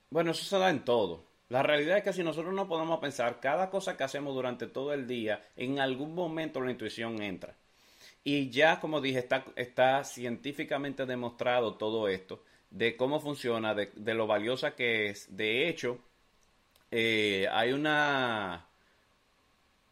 bueno, 0.10 0.32
eso 0.32 0.46
se 0.46 0.58
da 0.58 0.70
en 0.70 0.86
todo. 0.86 1.26
La 1.50 1.64
realidad 1.64 1.98
es 1.98 2.04
que 2.04 2.14
si 2.14 2.24
nosotros 2.24 2.54
no 2.54 2.68
podemos 2.68 3.00
pensar 3.00 3.40
cada 3.40 3.70
cosa 3.70 3.96
que 3.96 4.04
hacemos 4.04 4.34
durante 4.34 4.68
todo 4.68 4.94
el 4.94 5.08
día, 5.08 5.48
en 5.56 5.80
algún 5.80 6.16
momento 6.16 6.62
la 6.62 6.72
intuición 6.72 7.22
entra. 7.22 7.56
Y 8.24 8.50
ya, 8.50 8.80
como 8.80 9.02
dije, 9.02 9.20
está, 9.20 9.46
está 9.56 10.04
científicamente 10.04 11.06
demostrado 11.06 11.76
todo 11.76 12.08
esto, 12.08 12.44
de 12.72 12.98
cómo 12.98 13.20
funciona, 13.20 13.76
de, 13.76 14.14
lo 14.16 14.26
valiosa 14.26 14.76
que 14.76 15.10
es. 15.10 15.36
De 15.38 15.70
hecho, 15.70 16.00
eh, 16.92 17.48
hay 17.52 17.74
una, 17.74 18.68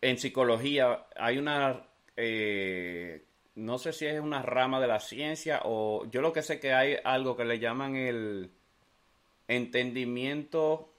en 0.01 0.17
psicología, 0.17 1.05
hay 1.15 1.37
una, 1.37 1.85
eh, 2.15 3.25
no 3.55 3.77
sé 3.77 3.93
si 3.93 4.05
es 4.05 4.19
una 4.19 4.41
rama 4.41 4.79
de 4.79 4.87
la 4.87 4.99
ciencia 4.99 5.61
o 5.65 6.05
yo 6.09 6.21
lo 6.21 6.33
que 6.33 6.41
sé 6.41 6.59
que 6.59 6.73
hay 6.73 6.97
algo 7.03 7.35
que 7.35 7.45
le 7.45 7.59
llaman 7.59 7.95
el 7.95 8.51
entendimiento 9.47 10.93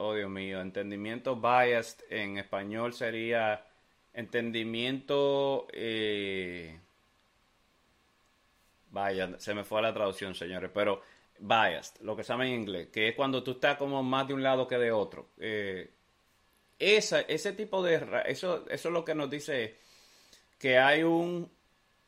oh 0.00 0.14
Dios 0.14 0.30
mío, 0.30 0.60
entendimiento 0.60 1.36
biased 1.36 2.04
en 2.10 2.38
español 2.38 2.94
sería 2.94 3.64
entendimiento... 4.14 5.66
Eh, 5.72 6.78
vaya, 8.90 9.38
se 9.38 9.54
me 9.54 9.62
fue 9.62 9.82
la 9.82 9.92
traducción, 9.92 10.34
señores, 10.34 10.70
pero 10.72 11.02
biased, 11.40 12.00
lo 12.02 12.14
que 12.14 12.22
se 12.22 12.32
llama 12.32 12.46
en 12.46 12.60
inglés, 12.60 12.88
que 12.88 13.08
es 13.08 13.16
cuando 13.16 13.42
tú 13.42 13.52
estás 13.52 13.76
como 13.76 14.02
más 14.02 14.28
de 14.28 14.34
un 14.34 14.42
lado 14.42 14.68
que 14.68 14.78
de 14.78 14.92
otro. 14.92 15.30
Eh, 15.38 15.90
ese 16.78 17.52
tipo 17.52 17.82
de... 17.82 18.22
Eso, 18.26 18.66
eso 18.68 18.88
es 18.88 18.92
lo 18.92 19.04
que 19.04 19.14
nos 19.14 19.30
dice 19.30 19.76
que 20.58 20.78
hay 20.78 21.02
un... 21.02 21.50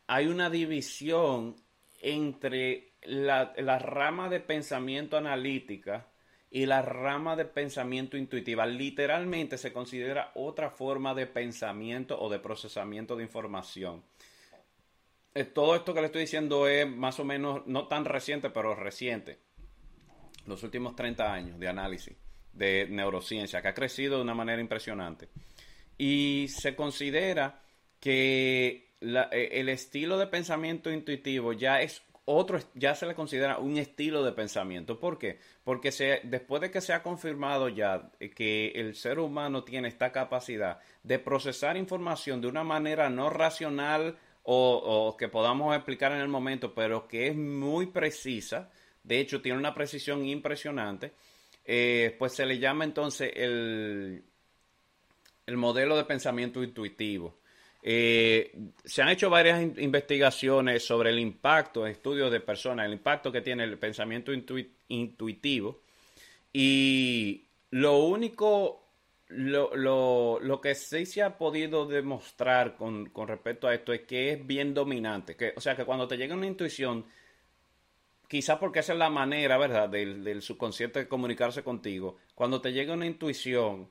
Hay 0.09 0.27
una 0.27 0.51
división 0.51 1.57
entre 2.01 2.93
la, 3.03 3.53
la 3.57 3.79
rama 3.79 4.29
de 4.29 4.41
pensamiento 4.41 5.17
analítica 5.17 6.07
y 6.51 6.67
la 6.67 6.83
rama 6.83 7.35
de 7.35 7.47
pensamiento 7.47 8.17
intuitiva 8.19 8.67
literalmente 8.67 9.57
se 9.57 9.73
considera 9.73 10.33
otra 10.35 10.71
forma 10.71 11.15
de 11.15 11.27
pensamiento 11.27 12.21
o 12.21 12.29
de 12.29 12.41
procesamiento 12.41 13.17
de 13.17 13.23
información. 13.23 14.03
Eh, 15.35 15.45
todo 15.45 15.75
esto 15.75 15.95
que 15.95 16.01
le 16.01 16.07
estoy 16.07 16.23
diciendo 16.23 16.69
es 16.69 16.87
más 16.87 17.19
o 17.19 17.25
menos 17.25 17.67
no 17.67 17.89
tan 17.89 18.05
reciente, 18.05 18.51
pero 18.51 18.75
reciente. 18.75 19.39
Los 20.47 20.62
últimos 20.62 20.95
30 20.95 21.33
años 21.33 21.59
de 21.59 21.69
análisis 21.69 22.17
de 22.53 22.87
neurociencia, 22.91 23.62
que 23.62 23.69
ha 23.69 23.75
crecido 23.75 24.17
de 24.17 24.23
una 24.23 24.35
manera 24.35 24.61
impresionante. 24.61 25.29
Y 25.97 26.49
se 26.49 26.77
considera 26.77 27.62
que 27.99 28.95
eh, 29.01 29.49
el 29.53 29.69
estilo 29.69 30.19
de 30.19 30.27
pensamiento 30.27 30.91
intuitivo 30.91 31.53
ya 31.55 31.81
es 31.81 32.03
otro, 32.25 32.59
ya 32.75 32.95
se 32.95 33.07
le 33.07 33.15
considera 33.15 33.59
un 33.59 33.79
estilo 33.79 34.23
de 34.23 34.33
pensamiento. 34.33 35.01
¿Por 35.01 35.19
qué? 35.19 35.39
Porque 35.65 35.91
se, 35.93 36.21
después 36.25 36.61
de 36.61 36.71
que 36.71 36.81
se 36.81 36.93
ha 36.93 37.03
confirmado 37.03 37.69
ya 37.69 38.11
que 38.37 38.69
el 38.75 38.95
ser 38.95 39.19
humano 39.19 39.65
tiene 39.65 39.89
esta 39.89 40.12
capacidad 40.12 40.79
de 41.03 41.19
procesar 41.19 41.77
información 41.77 42.41
de 42.41 42.49
una 42.49 42.65
manera 42.65 43.09
no 43.11 43.31
racional 43.31 44.19
o, 44.45 45.17
que 45.19 45.29
podamos 45.29 45.75
explicar 45.75 46.13
en 46.13 46.19
el 46.19 46.29
momento, 46.29 46.75
pero 46.75 47.07
que 47.07 47.29
es 47.29 47.37
muy 47.37 47.87
precisa, 47.87 48.71
de 49.03 49.21
hecho 49.21 49.41
tiene 49.41 49.59
una 49.59 49.75
precisión 49.75 50.27
impresionante, 50.27 51.13
eh, 51.65 52.17
pues 52.19 52.33
se 52.33 52.47
le 52.47 52.59
llama 52.59 52.85
entonces 52.85 53.33
el, 53.35 54.25
el 55.47 55.57
modelo 55.57 55.97
de 55.97 56.05
pensamiento 56.05 56.63
intuitivo. 56.63 57.39
Eh, 57.85 58.53
se 58.85 59.03
han 59.03 59.09
hecho 59.09 59.29
varias 59.29 59.61
investigaciones 59.79 60.85
sobre 60.85 61.11
el 61.11 61.19
impacto, 61.19 61.87
estudios 61.87 62.31
de 62.31 62.41
personas, 62.41 62.87
el 62.87 62.93
impacto 62.93 63.33
que 63.33 63.41
tiene 63.41 63.65
el 63.65 63.79
pensamiento 63.79 64.33
intuitivo. 64.89 65.81
Y 66.53 67.45
lo 67.71 67.99
único, 68.05 68.82
lo, 69.33 69.75
lo, 69.77 70.39
lo, 70.41 70.61
que 70.61 70.75
sí 70.75 71.07
se 71.07 71.23
ha 71.23 71.39
podido 71.39 71.87
demostrar 71.87 72.77
con, 72.77 73.11
con, 73.11 73.29
respecto 73.29 73.67
a 73.67 73.75
esto 73.75 73.93
es 73.93 74.03
que 74.03 74.33
es 74.33 74.47
bien 74.47 74.75
dominante. 74.75 75.37
Que, 75.37 75.53
o 75.57 75.61
sea, 75.61 75.77
que 75.77 75.85
cuando 75.85 76.07
te 76.09 76.17
llega 76.17 76.35
una 76.35 76.47
intuición, 76.47 77.07
quizás 78.29 78.59
porque 78.59 78.81
esa 78.81 78.93
es 78.93 78.99
la 78.99 79.11
manera, 79.11 79.59
¿verdad?, 79.59 79.89
del, 79.89 80.25
del 80.25 80.43
subconsciente 80.43 81.01
de 81.01 81.09
comunicarse 81.09 81.62
contigo. 81.62 82.19
Cuando 82.35 82.61
te 82.61 82.73
llega 82.73 82.95
una 82.95 83.07
intuición, 83.07 83.89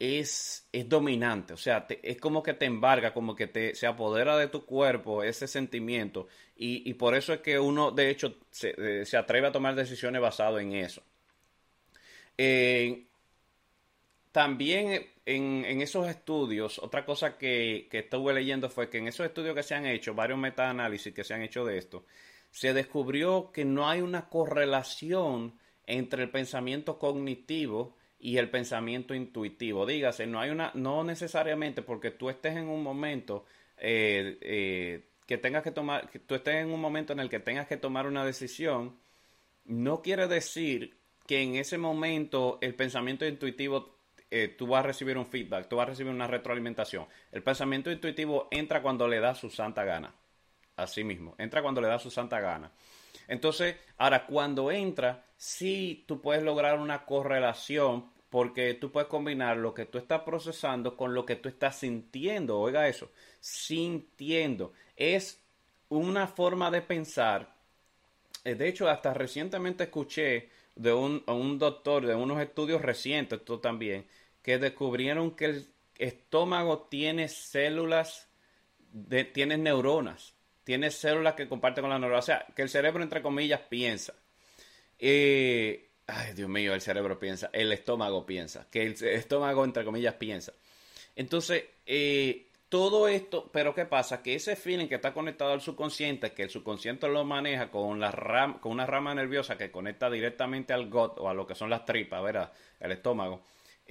es, 0.00 0.66
es 0.72 0.88
dominante, 0.88 1.52
o 1.52 1.58
sea, 1.58 1.86
es 2.02 2.18
como 2.18 2.42
que 2.42 2.54
te 2.54 2.64
embarga, 2.64 3.12
como 3.12 3.36
que 3.36 3.46
te, 3.46 3.74
se 3.74 3.86
apodera 3.86 4.36
de 4.38 4.48
tu 4.48 4.64
cuerpo 4.64 5.22
ese 5.22 5.46
sentimiento 5.46 6.26
y, 6.56 6.88
y 6.88 6.94
por 6.94 7.14
eso 7.14 7.34
es 7.34 7.40
que 7.40 7.58
uno 7.58 7.90
de 7.90 8.08
hecho 8.08 8.38
se, 8.50 8.74
eh, 8.78 9.04
se 9.04 9.18
atreve 9.18 9.48
a 9.48 9.52
tomar 9.52 9.74
decisiones 9.74 10.22
basadas 10.22 10.62
en 10.62 10.72
eso. 10.72 11.02
También 14.32 15.06
en, 15.26 15.64
en, 15.64 15.80
esos 15.80 16.08
estudios, 16.08 16.78
otra 16.78 17.04
cosa 17.04 17.36
que, 17.36 17.88
que 17.90 18.00
estuve 18.00 18.32
leyendo 18.32 18.70
fue 18.70 18.88
que 18.88 18.98
en 18.98 19.08
esos 19.08 19.26
estudios 19.26 19.54
que 19.54 19.62
se 19.62 19.74
han 19.74 19.86
hecho, 19.86 20.14
varios 20.14 20.38
metaanálisis 20.38 21.12
que 21.12 21.24
se 21.24 21.34
han 21.34 21.42
hecho 21.42 21.64
de 21.64 21.78
esto, 21.78 22.04
se 22.50 22.72
descubrió 22.72 23.50
que 23.52 23.64
no 23.64 23.88
hay 23.88 24.00
una 24.00 24.28
correlación 24.28 25.58
entre 25.86 26.22
el 26.22 26.30
pensamiento 26.30 26.98
cognitivo 26.98 27.96
y 28.18 28.36
el 28.36 28.50
pensamiento 28.50 29.14
intuitivo. 29.14 29.86
Dígase, 29.86 30.26
no 30.26 30.40
hay 30.40 30.50
una, 30.50 30.70
no 30.74 31.02
necesariamente 31.04 31.82
porque 31.82 32.10
tú 32.10 32.28
estés 32.28 32.56
en 32.56 32.68
un 32.68 32.82
momento 32.82 33.44
eh, 33.78 34.38
eh, 34.42 35.08
que 35.26 35.38
tengas 35.38 35.62
que 35.62 35.70
tomar, 35.70 36.10
tú 36.26 36.34
estés 36.34 36.56
en 36.56 36.70
un 36.70 36.80
momento 36.80 37.12
en 37.12 37.20
el 37.20 37.30
que 37.30 37.40
tengas 37.40 37.66
que 37.66 37.76
tomar 37.76 38.06
una 38.06 38.24
decisión, 38.24 38.98
no 39.64 40.02
quiere 40.02 40.26
decir 40.28 40.98
que 41.26 41.42
en 41.42 41.54
ese 41.54 41.78
momento 41.78 42.58
el 42.60 42.74
pensamiento 42.74 43.26
intuitivo 43.26 43.99
eh, 44.30 44.54
tú 44.56 44.66
vas 44.66 44.80
a 44.80 44.88
recibir 44.88 45.18
un 45.18 45.26
feedback, 45.26 45.68
tú 45.68 45.76
vas 45.76 45.86
a 45.86 45.90
recibir 45.90 46.12
una 46.12 46.26
retroalimentación. 46.26 47.06
El 47.32 47.42
pensamiento 47.42 47.90
intuitivo 47.90 48.48
entra 48.50 48.82
cuando 48.82 49.08
le 49.08 49.20
da 49.20 49.34
su 49.34 49.50
santa 49.50 49.84
gana. 49.84 50.14
Así 50.76 51.04
mismo, 51.04 51.34
entra 51.38 51.62
cuando 51.62 51.80
le 51.80 51.88
da 51.88 51.98
su 51.98 52.10
santa 52.10 52.40
gana. 52.40 52.70
Entonces, 53.28 53.76
ahora 53.98 54.26
cuando 54.26 54.70
entra, 54.70 55.24
sí 55.36 56.04
tú 56.06 56.20
puedes 56.20 56.42
lograr 56.42 56.78
una 56.78 57.04
correlación 57.04 58.10
porque 58.30 58.74
tú 58.74 58.92
puedes 58.92 59.08
combinar 59.08 59.56
lo 59.56 59.74
que 59.74 59.86
tú 59.86 59.98
estás 59.98 60.22
procesando 60.22 60.96
con 60.96 61.14
lo 61.14 61.26
que 61.26 61.36
tú 61.36 61.48
estás 61.48 61.76
sintiendo. 61.76 62.58
Oiga 62.60 62.88
eso, 62.88 63.10
sintiendo. 63.40 64.72
Es 64.96 65.42
una 65.88 66.28
forma 66.28 66.70
de 66.70 66.82
pensar. 66.82 67.54
Eh, 68.44 68.54
de 68.54 68.68
hecho, 68.68 68.88
hasta 68.88 69.12
recientemente 69.12 69.84
escuché 69.84 70.48
de 70.76 70.92
un, 70.92 71.22
un 71.26 71.58
doctor 71.58 72.06
de 72.06 72.14
unos 72.14 72.40
estudios 72.40 72.80
recientes, 72.80 73.40
esto 73.40 73.58
también, 73.58 74.06
que 74.42 74.58
descubrieron 74.58 75.32
que 75.32 75.44
el 75.46 75.74
estómago 75.96 76.86
tiene 76.90 77.28
células, 77.28 78.28
de, 78.78 79.24
tiene 79.24 79.58
neuronas, 79.58 80.34
tiene 80.64 80.90
células 80.90 81.34
que 81.34 81.48
comparten 81.48 81.82
con 81.82 81.90
la 81.90 81.98
neurona. 81.98 82.20
O 82.20 82.22
sea, 82.22 82.46
que 82.54 82.62
el 82.62 82.68
cerebro, 82.68 83.02
entre 83.02 83.22
comillas, 83.22 83.60
piensa. 83.68 84.14
Eh, 84.98 85.90
ay, 86.06 86.34
Dios 86.34 86.48
mío, 86.48 86.74
el 86.74 86.80
cerebro 86.80 87.18
piensa, 87.18 87.50
el 87.52 87.72
estómago 87.72 88.26
piensa, 88.26 88.66
que 88.70 88.82
el 88.82 88.92
estómago, 89.02 89.64
entre 89.64 89.84
comillas, 89.84 90.14
piensa. 90.14 90.52
Entonces, 91.16 91.64
eh, 91.86 92.50
todo 92.68 93.08
esto, 93.08 93.50
pero 93.52 93.74
¿qué 93.74 93.84
pasa? 93.84 94.22
Que 94.22 94.36
ese 94.36 94.54
feeling 94.54 94.86
que 94.86 94.94
está 94.94 95.12
conectado 95.12 95.52
al 95.52 95.60
subconsciente, 95.60 96.32
que 96.32 96.44
el 96.44 96.50
subconsciente 96.50 97.08
lo 97.08 97.24
maneja 97.24 97.70
con, 97.70 98.00
con 98.60 98.72
una 98.72 98.86
rama 98.86 99.14
nerviosa 99.14 99.58
que 99.58 99.72
conecta 99.72 100.08
directamente 100.08 100.72
al 100.72 100.88
gut 100.88 101.18
o 101.18 101.28
a 101.28 101.34
lo 101.34 101.46
que 101.46 101.56
son 101.56 101.68
las 101.68 101.84
tripas, 101.84 102.22
¿verdad? 102.22 102.52
El 102.78 102.92
estómago. 102.92 103.42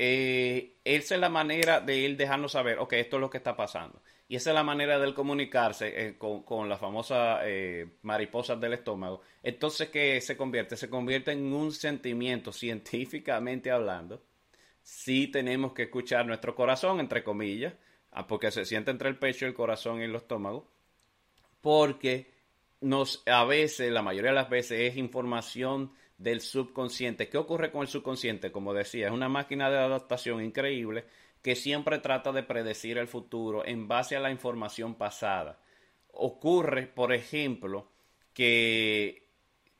Eh, 0.01 0.77
esa 0.85 1.15
es 1.15 1.21
la 1.21 1.29
manera 1.29 1.81
de 1.81 1.97
ir 1.97 2.15
dejarnos 2.15 2.53
saber, 2.53 2.79
ok, 2.79 2.93
esto 2.93 3.17
es 3.17 3.21
lo 3.21 3.29
que 3.29 3.37
está 3.37 3.55
pasando. 3.55 4.01
Y 4.27 4.35
esa 4.35 4.51
es 4.51 4.53
la 4.53 4.63
manera 4.63 4.97
de 4.97 5.07
él 5.07 5.13
comunicarse 5.13 6.07
eh, 6.07 6.17
con, 6.17 6.43
con 6.43 6.69
las 6.69 6.79
famosas 6.79 7.41
eh, 7.43 7.85
mariposas 8.03 8.61
del 8.61 8.73
estómago. 8.73 9.21
Entonces, 9.43 9.89
¿qué 9.89 10.21
se 10.21 10.37
convierte? 10.37 10.77
Se 10.77 10.89
convierte 10.89 11.31
en 11.31 11.51
un 11.51 11.71
sentimiento, 11.71 12.53
científicamente 12.53 13.71
hablando. 13.71 14.21
Sí 14.81 15.27
tenemos 15.27 15.73
que 15.73 15.83
escuchar 15.83 16.25
nuestro 16.25 16.55
corazón, 16.55 16.99
entre 16.99 17.23
comillas, 17.23 17.73
Ah, 18.11 18.25
porque 18.27 18.51
se 18.51 18.65
siente 18.65 18.91
entre 18.91 19.09
el 19.09 19.17
pecho, 19.17 19.45
el 19.45 19.53
corazón 19.53 20.01
y 20.01 20.03
el 20.03 20.15
estómago, 20.15 20.67
porque 21.61 22.31
nos, 22.81 23.23
a 23.27 23.43
veces, 23.45 23.91
la 23.91 24.01
mayoría 24.01 24.31
de 24.31 24.35
las 24.35 24.49
veces, 24.49 24.91
es 24.91 24.97
información 24.97 25.91
del 26.19 26.41
subconsciente. 26.41 27.29
¿Qué 27.29 27.39
ocurre 27.39 27.71
con 27.71 27.81
el 27.81 27.87
subconsciente? 27.87 28.51
Como 28.51 28.73
decía, 28.73 29.07
es 29.07 29.11
una 29.11 29.29
máquina 29.29 29.71
de 29.71 29.79
adaptación 29.79 30.43
increíble 30.43 31.05
que 31.41 31.55
siempre 31.55 31.97
trata 31.97 32.31
de 32.31 32.43
predecir 32.43 32.99
el 32.99 33.07
futuro 33.07 33.65
en 33.65 33.87
base 33.87 34.15
a 34.15 34.19
la 34.19 34.29
información 34.29 34.95
pasada. 34.95 35.59
Ocurre, 36.11 36.85
por 36.85 37.13
ejemplo, 37.13 37.89
que 38.33 39.29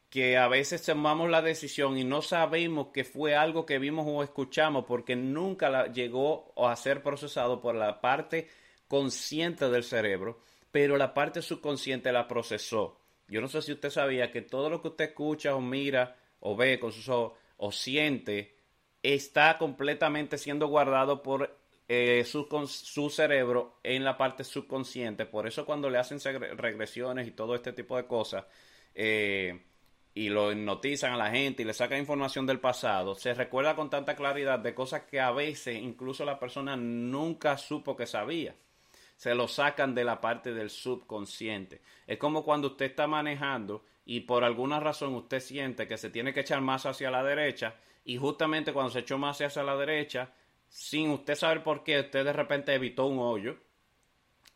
que 0.09 0.37
a 0.37 0.47
veces 0.47 0.83
tomamos 0.83 1.29
la 1.29 1.41
decisión 1.41 1.97
y 1.97 2.03
no 2.03 2.21
sabemos 2.21 2.87
que 2.87 3.03
fue 3.03 3.35
algo 3.35 3.65
que 3.65 3.77
vimos 3.77 4.05
o 4.07 4.23
escuchamos 4.23 4.85
porque 4.85 5.15
nunca 5.15 5.85
llegó 5.91 6.51
a 6.57 6.75
ser 6.75 7.03
procesado 7.03 7.61
por 7.61 7.75
la 7.75 8.01
parte 8.01 8.47
consciente 8.87 9.69
del 9.69 9.83
cerebro, 9.83 10.39
pero 10.71 10.97
la 10.97 11.13
parte 11.13 11.43
subconsciente 11.43 12.11
la 12.11 12.27
procesó. 12.27 12.99
Yo 13.27 13.39
no 13.39 13.47
sé 13.47 13.61
si 13.61 13.71
usted 13.71 13.91
sabía 13.91 14.31
que 14.31 14.41
todo 14.41 14.71
lo 14.71 14.81
que 14.81 14.87
usted 14.87 15.09
escucha 15.09 15.55
o 15.55 15.61
mira 15.61 16.17
o 16.39 16.55
ve 16.55 16.79
con 16.79 16.91
sus 16.91 17.09
ojos 17.09 17.37
o 17.57 17.71
siente 17.71 18.55
está 19.01 19.57
completamente 19.57 20.37
siendo 20.37 20.67
guardado 20.67 21.21
por 21.21 21.57
eh, 21.87 22.23
su, 22.25 22.47
su, 22.67 23.09
cerebro 23.09 23.79
en 23.83 24.03
la 24.03 24.17
parte 24.17 24.43
subconsciente. 24.43 25.25
Por 25.25 25.47
eso 25.47 25.65
cuando 25.65 25.89
le 25.89 25.97
hacen 25.97 26.19
regresiones 26.57 27.27
y 27.27 27.31
todo 27.31 27.55
este 27.55 27.73
tipo 27.73 27.97
de 27.97 28.05
cosas, 28.05 28.45
eh, 28.93 29.59
y 30.13 30.29
lo 30.29 30.51
hipnotizan 30.51 31.13
a 31.13 31.17
la 31.17 31.31
gente 31.31 31.61
y 31.61 31.65
le 31.65 31.73
sacan 31.73 31.99
información 31.99 32.45
del 32.45 32.59
pasado, 32.59 33.15
se 33.15 33.33
recuerda 33.33 33.75
con 33.75 33.89
tanta 33.89 34.15
claridad 34.15 34.59
de 34.59 34.73
cosas 34.73 35.03
que 35.03 35.19
a 35.19 35.31
veces 35.31 35.77
incluso 35.77 36.25
la 36.25 36.39
persona 36.39 36.75
nunca 36.75 37.57
supo 37.57 37.95
que 37.95 38.05
sabía. 38.05 38.55
Se 39.15 39.35
lo 39.35 39.47
sacan 39.47 39.93
de 39.95 40.03
la 40.05 40.21
parte 40.21 40.53
del 40.53 40.69
subconsciente. 40.69 41.81
Es 42.07 42.17
como 42.17 42.43
cuando 42.43 42.69
usted 42.69 42.85
está 42.85 43.05
manejando 43.05 43.83
y 44.09 44.21
por 44.21 44.43
alguna 44.43 44.79
razón 44.79 45.13
usted 45.13 45.39
siente 45.39 45.87
que 45.87 45.95
se 45.95 46.09
tiene 46.09 46.33
que 46.33 46.39
echar 46.39 46.61
más 46.61 46.87
hacia 46.87 47.11
la 47.11 47.23
derecha 47.23 47.75
y 48.03 48.17
justamente 48.17 48.73
cuando 48.73 48.89
se 48.89 49.01
echó 49.01 49.19
más 49.19 49.39
hacia 49.39 49.61
la 49.61 49.77
derecha, 49.77 50.33
sin 50.67 51.11
usted 51.11 51.35
saber 51.35 51.61
por 51.61 51.83
qué, 51.83 51.99
usted 51.99 52.25
de 52.25 52.33
repente 52.33 52.73
evitó 52.73 53.05
un 53.05 53.19
hoyo 53.19 53.57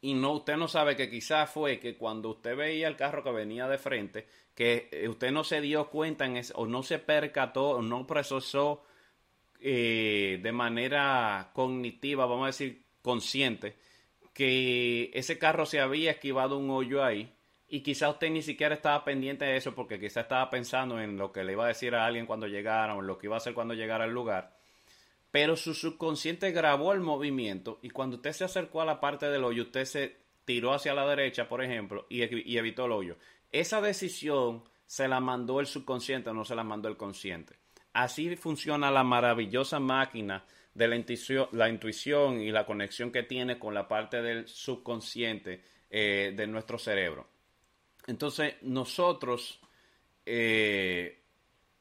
y 0.02 0.16
no 0.16 0.32
usted 0.32 0.58
no 0.58 0.68
sabe 0.68 0.96
que 0.96 1.08
quizás 1.08 1.52
fue 1.52 1.80
que 1.80 1.96
cuando 1.96 2.30
usted 2.30 2.58
veía 2.58 2.88
el 2.88 2.96
carro 2.96 3.24
que 3.24 3.32
venía 3.32 3.68
de 3.68 3.78
frente, 3.78 4.26
que 4.56 4.89
eh, 4.92 5.08
usted 5.08 5.32
no 5.32 5.44
se 5.44 5.62
dio 5.62 5.88
cuenta 5.92 6.26
en 6.26 6.38
eso, 6.38 6.56
o 6.56 6.66
no 6.66 6.82
se 6.82 6.98
percató 6.98 7.70
o 7.70 7.82
no 7.84 8.08
procesó 8.08 8.84
eh, 9.60 10.39
de 10.42 10.52
manera 10.52 11.52
cognitiva, 11.54 12.26
vamos 12.26 12.46
a 12.46 12.48
decir 12.48 12.82
consciente, 13.04 13.76
que 14.34 15.12
ese 15.13 15.38
carro 15.38 15.68
se 15.68 15.80
había 15.80 16.10
esquivado 16.10 16.58
un 16.58 16.72
hoyo 16.72 17.04
ahí 17.04 17.32
y 17.74 17.82
quizás 17.82 18.12
usted 18.12 18.30
ni 18.30 18.44
siquiera 18.44 18.76
estaba 18.76 19.04
pendiente 19.04 19.46
de 19.46 19.58
eso 19.58 19.74
porque 19.74 20.00
quizás 20.00 20.24
estaba 20.24 20.50
pensando 20.50 21.00
en 21.00 21.18
lo 21.18 21.32
que 21.32 21.44
le 21.44 21.54
iba 21.54 21.66
a 21.66 21.70
decir 21.70 21.96
a 21.96 22.06
alguien 22.06 22.28
cuando 22.28 22.48
llegara 22.48 22.94
o 22.94 23.00
en 23.00 23.08
lo 23.08 23.18
que 23.18 23.28
iba 23.28 23.36
a 23.36 23.38
hacer 23.38 23.54
cuando 23.54 23.74
llegara 23.74 24.04
al 24.04 24.12
lugar 24.12 24.56
pero 25.34 25.56
su 25.56 25.74
subconsciente 25.74 26.52
grabó 26.52 26.94
el 26.94 27.00
movimiento 27.00 27.80
y 27.82 27.90
cuando 27.90 28.18
usted 28.18 28.34
se 28.34 28.44
acercó 28.44 28.82
a 28.84 28.86
la 28.86 29.00
parte 29.00 29.26
del 29.32 29.44
hoyo, 29.44 29.64
usted 29.64 29.86
se 29.86 30.16
tiró 30.46 30.74
hacia 30.74 30.94
la 30.94 31.08
derecha, 31.08 31.50
por 31.50 31.64
ejemplo, 31.64 32.06
y, 32.08 32.22
evitó 32.56 32.86
el 32.86 32.92
hoyo. 32.92 33.18
Esa 33.52 33.82
decisión 33.82 34.64
se 34.86 35.08
la 35.08 35.20
mandó 35.20 35.60
el 35.60 35.66
subconsciente, 35.66 36.32
no 36.36 36.46
se 36.46 36.54
la 36.54 36.64
mandó 36.64 36.88
el 36.88 36.98
consciente. 36.98 37.56
Así 37.94 38.36
funciona 38.36 38.92
la 38.92 39.04
maravillosa 39.04 39.80
máquina 39.80 40.46
de 40.76 40.88
la 40.88 40.96
intuición, 40.96 41.48
la 41.52 41.68
intuición 41.68 42.40
y 42.40 42.52
la 42.52 42.68
conexión 42.68 43.12
que 43.12 43.24
tiene 43.24 43.58
con 43.58 43.74
la 43.74 43.88
parte 43.88 44.22
del 44.22 44.48
subconsciente 44.48 45.64
eh, 45.90 46.32
de 46.38 46.46
nuestro 46.46 46.78
cerebro. 46.78 47.33
Entonces, 48.08 48.56
nosotros, 48.62 49.60
eh, 50.26 51.22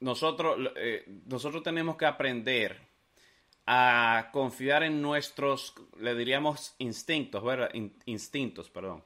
nosotros, 0.01 0.73
eh, 0.77 1.05
nosotros 1.27 1.63
tenemos 1.63 1.97
que 1.97 2.07
aprender 2.07 2.81
a 3.67 4.31
confiar 4.33 4.83
en 4.83 5.01
nuestros, 5.01 5.75
le 5.99 6.15
diríamos 6.15 6.75
instintos, 6.79 7.43
¿verdad? 7.43 7.71
instintos, 8.07 8.71
perdón. 8.71 9.05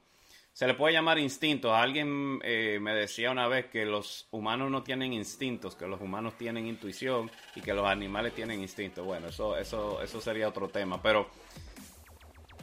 Se 0.57 0.65
le 0.65 0.73
puede 0.73 0.93
llamar 0.93 1.19
instintos. 1.19 1.71
Alguien 1.71 2.39
eh, 2.43 2.79
me 2.81 2.95
decía 2.95 3.29
una 3.29 3.47
vez 3.47 3.67
que 3.67 3.85
los 3.85 4.27
humanos 4.31 4.71
no 4.71 4.81
tienen 4.81 5.13
instintos, 5.13 5.75
que 5.75 5.85
los 5.85 6.01
humanos 6.01 6.35
tienen 6.35 6.65
intuición 6.65 7.29
y 7.55 7.61
que 7.61 7.75
los 7.75 7.85
animales 7.85 8.33
tienen 8.33 8.59
instintos. 8.61 9.05
Bueno, 9.05 9.27
eso, 9.27 9.55
eso, 9.55 10.01
eso 10.01 10.19
sería 10.19 10.47
otro 10.47 10.67
tema. 10.67 10.99
Pero 10.99 11.29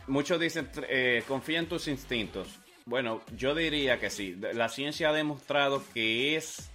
muchos 0.08 0.40
dicen, 0.40 0.68
eh, 0.88 1.22
confía 1.28 1.60
en 1.60 1.68
tus 1.68 1.86
instintos. 1.86 2.58
Bueno, 2.86 3.22
yo 3.36 3.54
diría 3.54 3.98
que 3.98 4.10
sí. 4.10 4.36
La 4.52 4.68
ciencia 4.68 5.08
ha 5.08 5.12
demostrado 5.12 5.82
que 5.94 6.36
es 6.36 6.70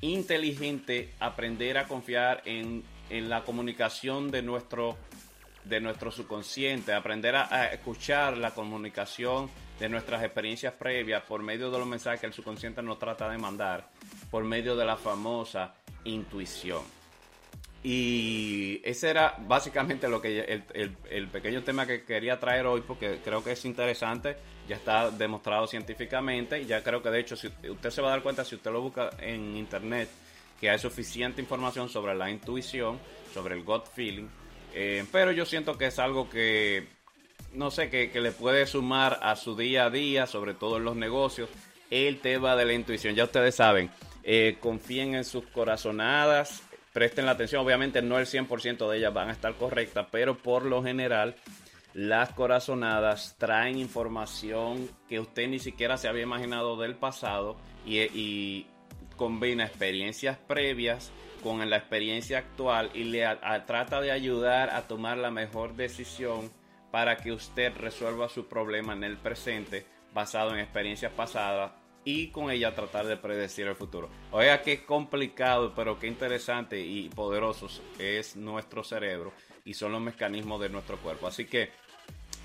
inteligente 0.00 1.12
aprender 1.18 1.78
a 1.78 1.88
confiar 1.88 2.42
en 2.44 2.84
en 3.10 3.28
la 3.28 3.44
comunicación 3.44 4.30
de 4.30 4.42
nuestro, 4.42 4.96
de 5.64 5.80
nuestro 5.80 6.10
subconsciente, 6.10 6.92
aprender 6.92 7.36
a, 7.36 7.72
escuchar 7.72 8.36
la 8.36 8.52
comunicación 8.52 9.50
de 9.78 9.88
nuestras 9.88 10.22
experiencias 10.22 10.74
previas 10.74 11.22
por 11.22 11.42
medio 11.42 11.70
de 11.70 11.78
los 11.78 11.86
mensajes 11.86 12.20
que 12.20 12.26
el 12.26 12.32
subconsciente 12.32 12.82
nos 12.82 12.98
trata 12.98 13.28
de 13.28 13.38
mandar, 13.38 13.88
por 14.30 14.44
medio 14.44 14.76
de 14.76 14.84
la 14.84 14.96
famosa 14.96 15.74
intuición. 16.04 16.82
Y 17.82 18.80
ese 18.82 19.08
era 19.08 19.36
básicamente 19.38 20.08
lo 20.08 20.20
que 20.20 20.40
el, 20.74 20.96
el, 21.08 21.28
pequeño 21.28 21.62
tema 21.62 21.86
que 21.86 22.04
quería 22.04 22.40
traer 22.40 22.66
hoy, 22.66 22.80
porque 22.80 23.20
creo 23.22 23.44
que 23.44 23.52
es 23.52 23.64
interesante, 23.64 24.36
ya 24.68 24.76
está 24.76 25.10
demostrado 25.10 25.66
científicamente, 25.66 26.60
y 26.60 26.66
ya 26.66 26.82
creo 26.82 27.02
que 27.02 27.10
de 27.10 27.20
hecho 27.20 27.36
si 27.36 27.48
usted 27.68 27.90
se 27.90 28.02
va 28.02 28.08
a 28.08 28.10
dar 28.12 28.22
cuenta 28.22 28.44
si 28.44 28.54
usted 28.54 28.70
lo 28.70 28.82
busca 28.82 29.10
en 29.18 29.56
internet, 29.56 30.08
que 30.60 30.70
hay 30.70 30.78
suficiente 30.78 31.40
información 31.40 31.88
sobre 31.88 32.14
la 32.14 32.30
intuición, 32.30 32.98
sobre 33.32 33.54
el 33.54 33.64
gut 33.64 33.86
feeling, 33.86 34.28
eh, 34.74 35.04
pero 35.10 35.32
yo 35.32 35.46
siento 35.46 35.78
que 35.78 35.86
es 35.86 35.98
algo 35.98 36.28
que, 36.28 36.88
no 37.52 37.70
sé, 37.70 37.88
que, 37.88 38.20
le 38.20 38.32
puede 38.32 38.66
sumar 38.66 39.18
a 39.22 39.36
su 39.36 39.56
día 39.56 39.86
a 39.86 39.90
día, 39.90 40.26
sobre 40.26 40.54
todo 40.54 40.76
en 40.76 40.84
los 40.84 40.96
negocios, 40.96 41.48
el 41.90 42.20
tema 42.20 42.54
de 42.56 42.66
la 42.66 42.74
intuición. 42.74 43.14
Ya 43.14 43.24
ustedes 43.24 43.54
saben, 43.54 43.90
eh, 44.22 44.58
confíen 44.60 45.14
en 45.14 45.24
sus 45.24 45.46
corazonadas, 45.46 46.62
presten 46.92 47.26
la 47.26 47.32
atención, 47.32 47.64
obviamente 47.64 48.02
no 48.02 48.18
el 48.18 48.26
100% 48.26 48.90
de 48.90 48.98
ellas 48.98 49.14
van 49.14 49.30
a 49.30 49.32
estar 49.32 49.54
correctas, 49.54 50.06
pero 50.10 50.36
por 50.36 50.64
lo 50.64 50.82
general 50.82 51.36
las 51.94 52.32
corazonadas 52.32 53.36
traen 53.38 53.78
información 53.78 54.88
que 55.08 55.20
usted 55.20 55.48
ni 55.48 55.58
siquiera 55.58 55.96
se 55.96 56.08
había 56.08 56.22
imaginado 56.22 56.76
del 56.76 56.94
pasado 56.96 57.56
y 57.86 58.66
combina 59.16 59.64
experiencias 59.64 60.38
previas 60.38 61.10
con 61.42 61.68
la 61.68 61.76
experiencia 61.76 62.38
actual 62.38 62.90
y 62.94 63.04
le 63.04 63.24
trata 63.66 64.00
de 64.00 64.10
ayudar 64.10 64.70
a 64.70 64.86
tomar 64.88 65.18
la 65.18 65.30
mejor 65.30 65.74
decisión 65.76 66.50
para 66.90 67.16
que 67.16 67.32
usted 67.32 67.72
resuelva 67.76 68.28
su 68.28 68.46
problema 68.48 68.94
en 68.94 69.04
el 69.04 69.18
presente 69.18 69.86
basado 70.14 70.52
en 70.54 70.60
experiencias 70.60 71.12
pasadas 71.12 71.72
y 72.04 72.28
con 72.28 72.50
ella 72.50 72.74
tratar 72.74 73.06
de 73.06 73.16
predecir 73.16 73.66
el 73.66 73.74
futuro. 73.74 74.08
Oiga, 74.30 74.62
qué 74.62 74.84
complicado, 74.84 75.74
pero 75.74 75.98
qué 75.98 76.06
interesante 76.06 76.80
y 76.80 77.08
poderoso 77.10 77.68
es 77.98 78.34
nuestro 78.36 78.82
cerebro 78.82 79.32
y 79.68 79.74
son 79.74 79.92
los 79.92 80.00
mecanismos 80.00 80.60
de 80.62 80.70
nuestro 80.70 80.96
cuerpo. 80.96 81.26
Así 81.26 81.44
que 81.44 81.70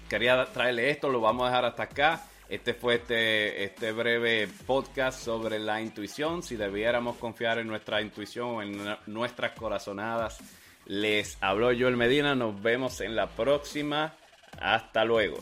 quería 0.10 0.44
traerle 0.52 0.90
esto, 0.90 1.10
lo 1.10 1.22
vamos 1.22 1.46
a 1.46 1.50
dejar 1.50 1.66
hasta 1.66 1.84
acá. 1.84 2.24
Este 2.50 2.74
fue 2.74 2.96
este, 2.96 3.64
este 3.64 3.94
breve 3.94 4.50
podcast 4.68 5.24
sobre 5.24 5.58
la 5.58 5.82
intuición, 5.82 6.44
si 6.44 6.58
debiéramos 6.58 7.16
confiar 7.16 7.60
en 7.60 7.68
nuestra 7.68 8.02
intuición 8.02 8.48
o 8.48 8.62
en 8.62 8.78
nuestras 9.08 9.54
corazonadas. 9.54 10.40
Les 10.86 11.38
habló 11.40 11.68
Joel 11.68 11.96
Medina, 11.96 12.36
nos 12.36 12.62
vemos 12.62 13.00
en 13.00 13.16
la 13.16 13.28
próxima. 13.28 14.14
Hasta 14.60 15.06
luego. 15.06 15.38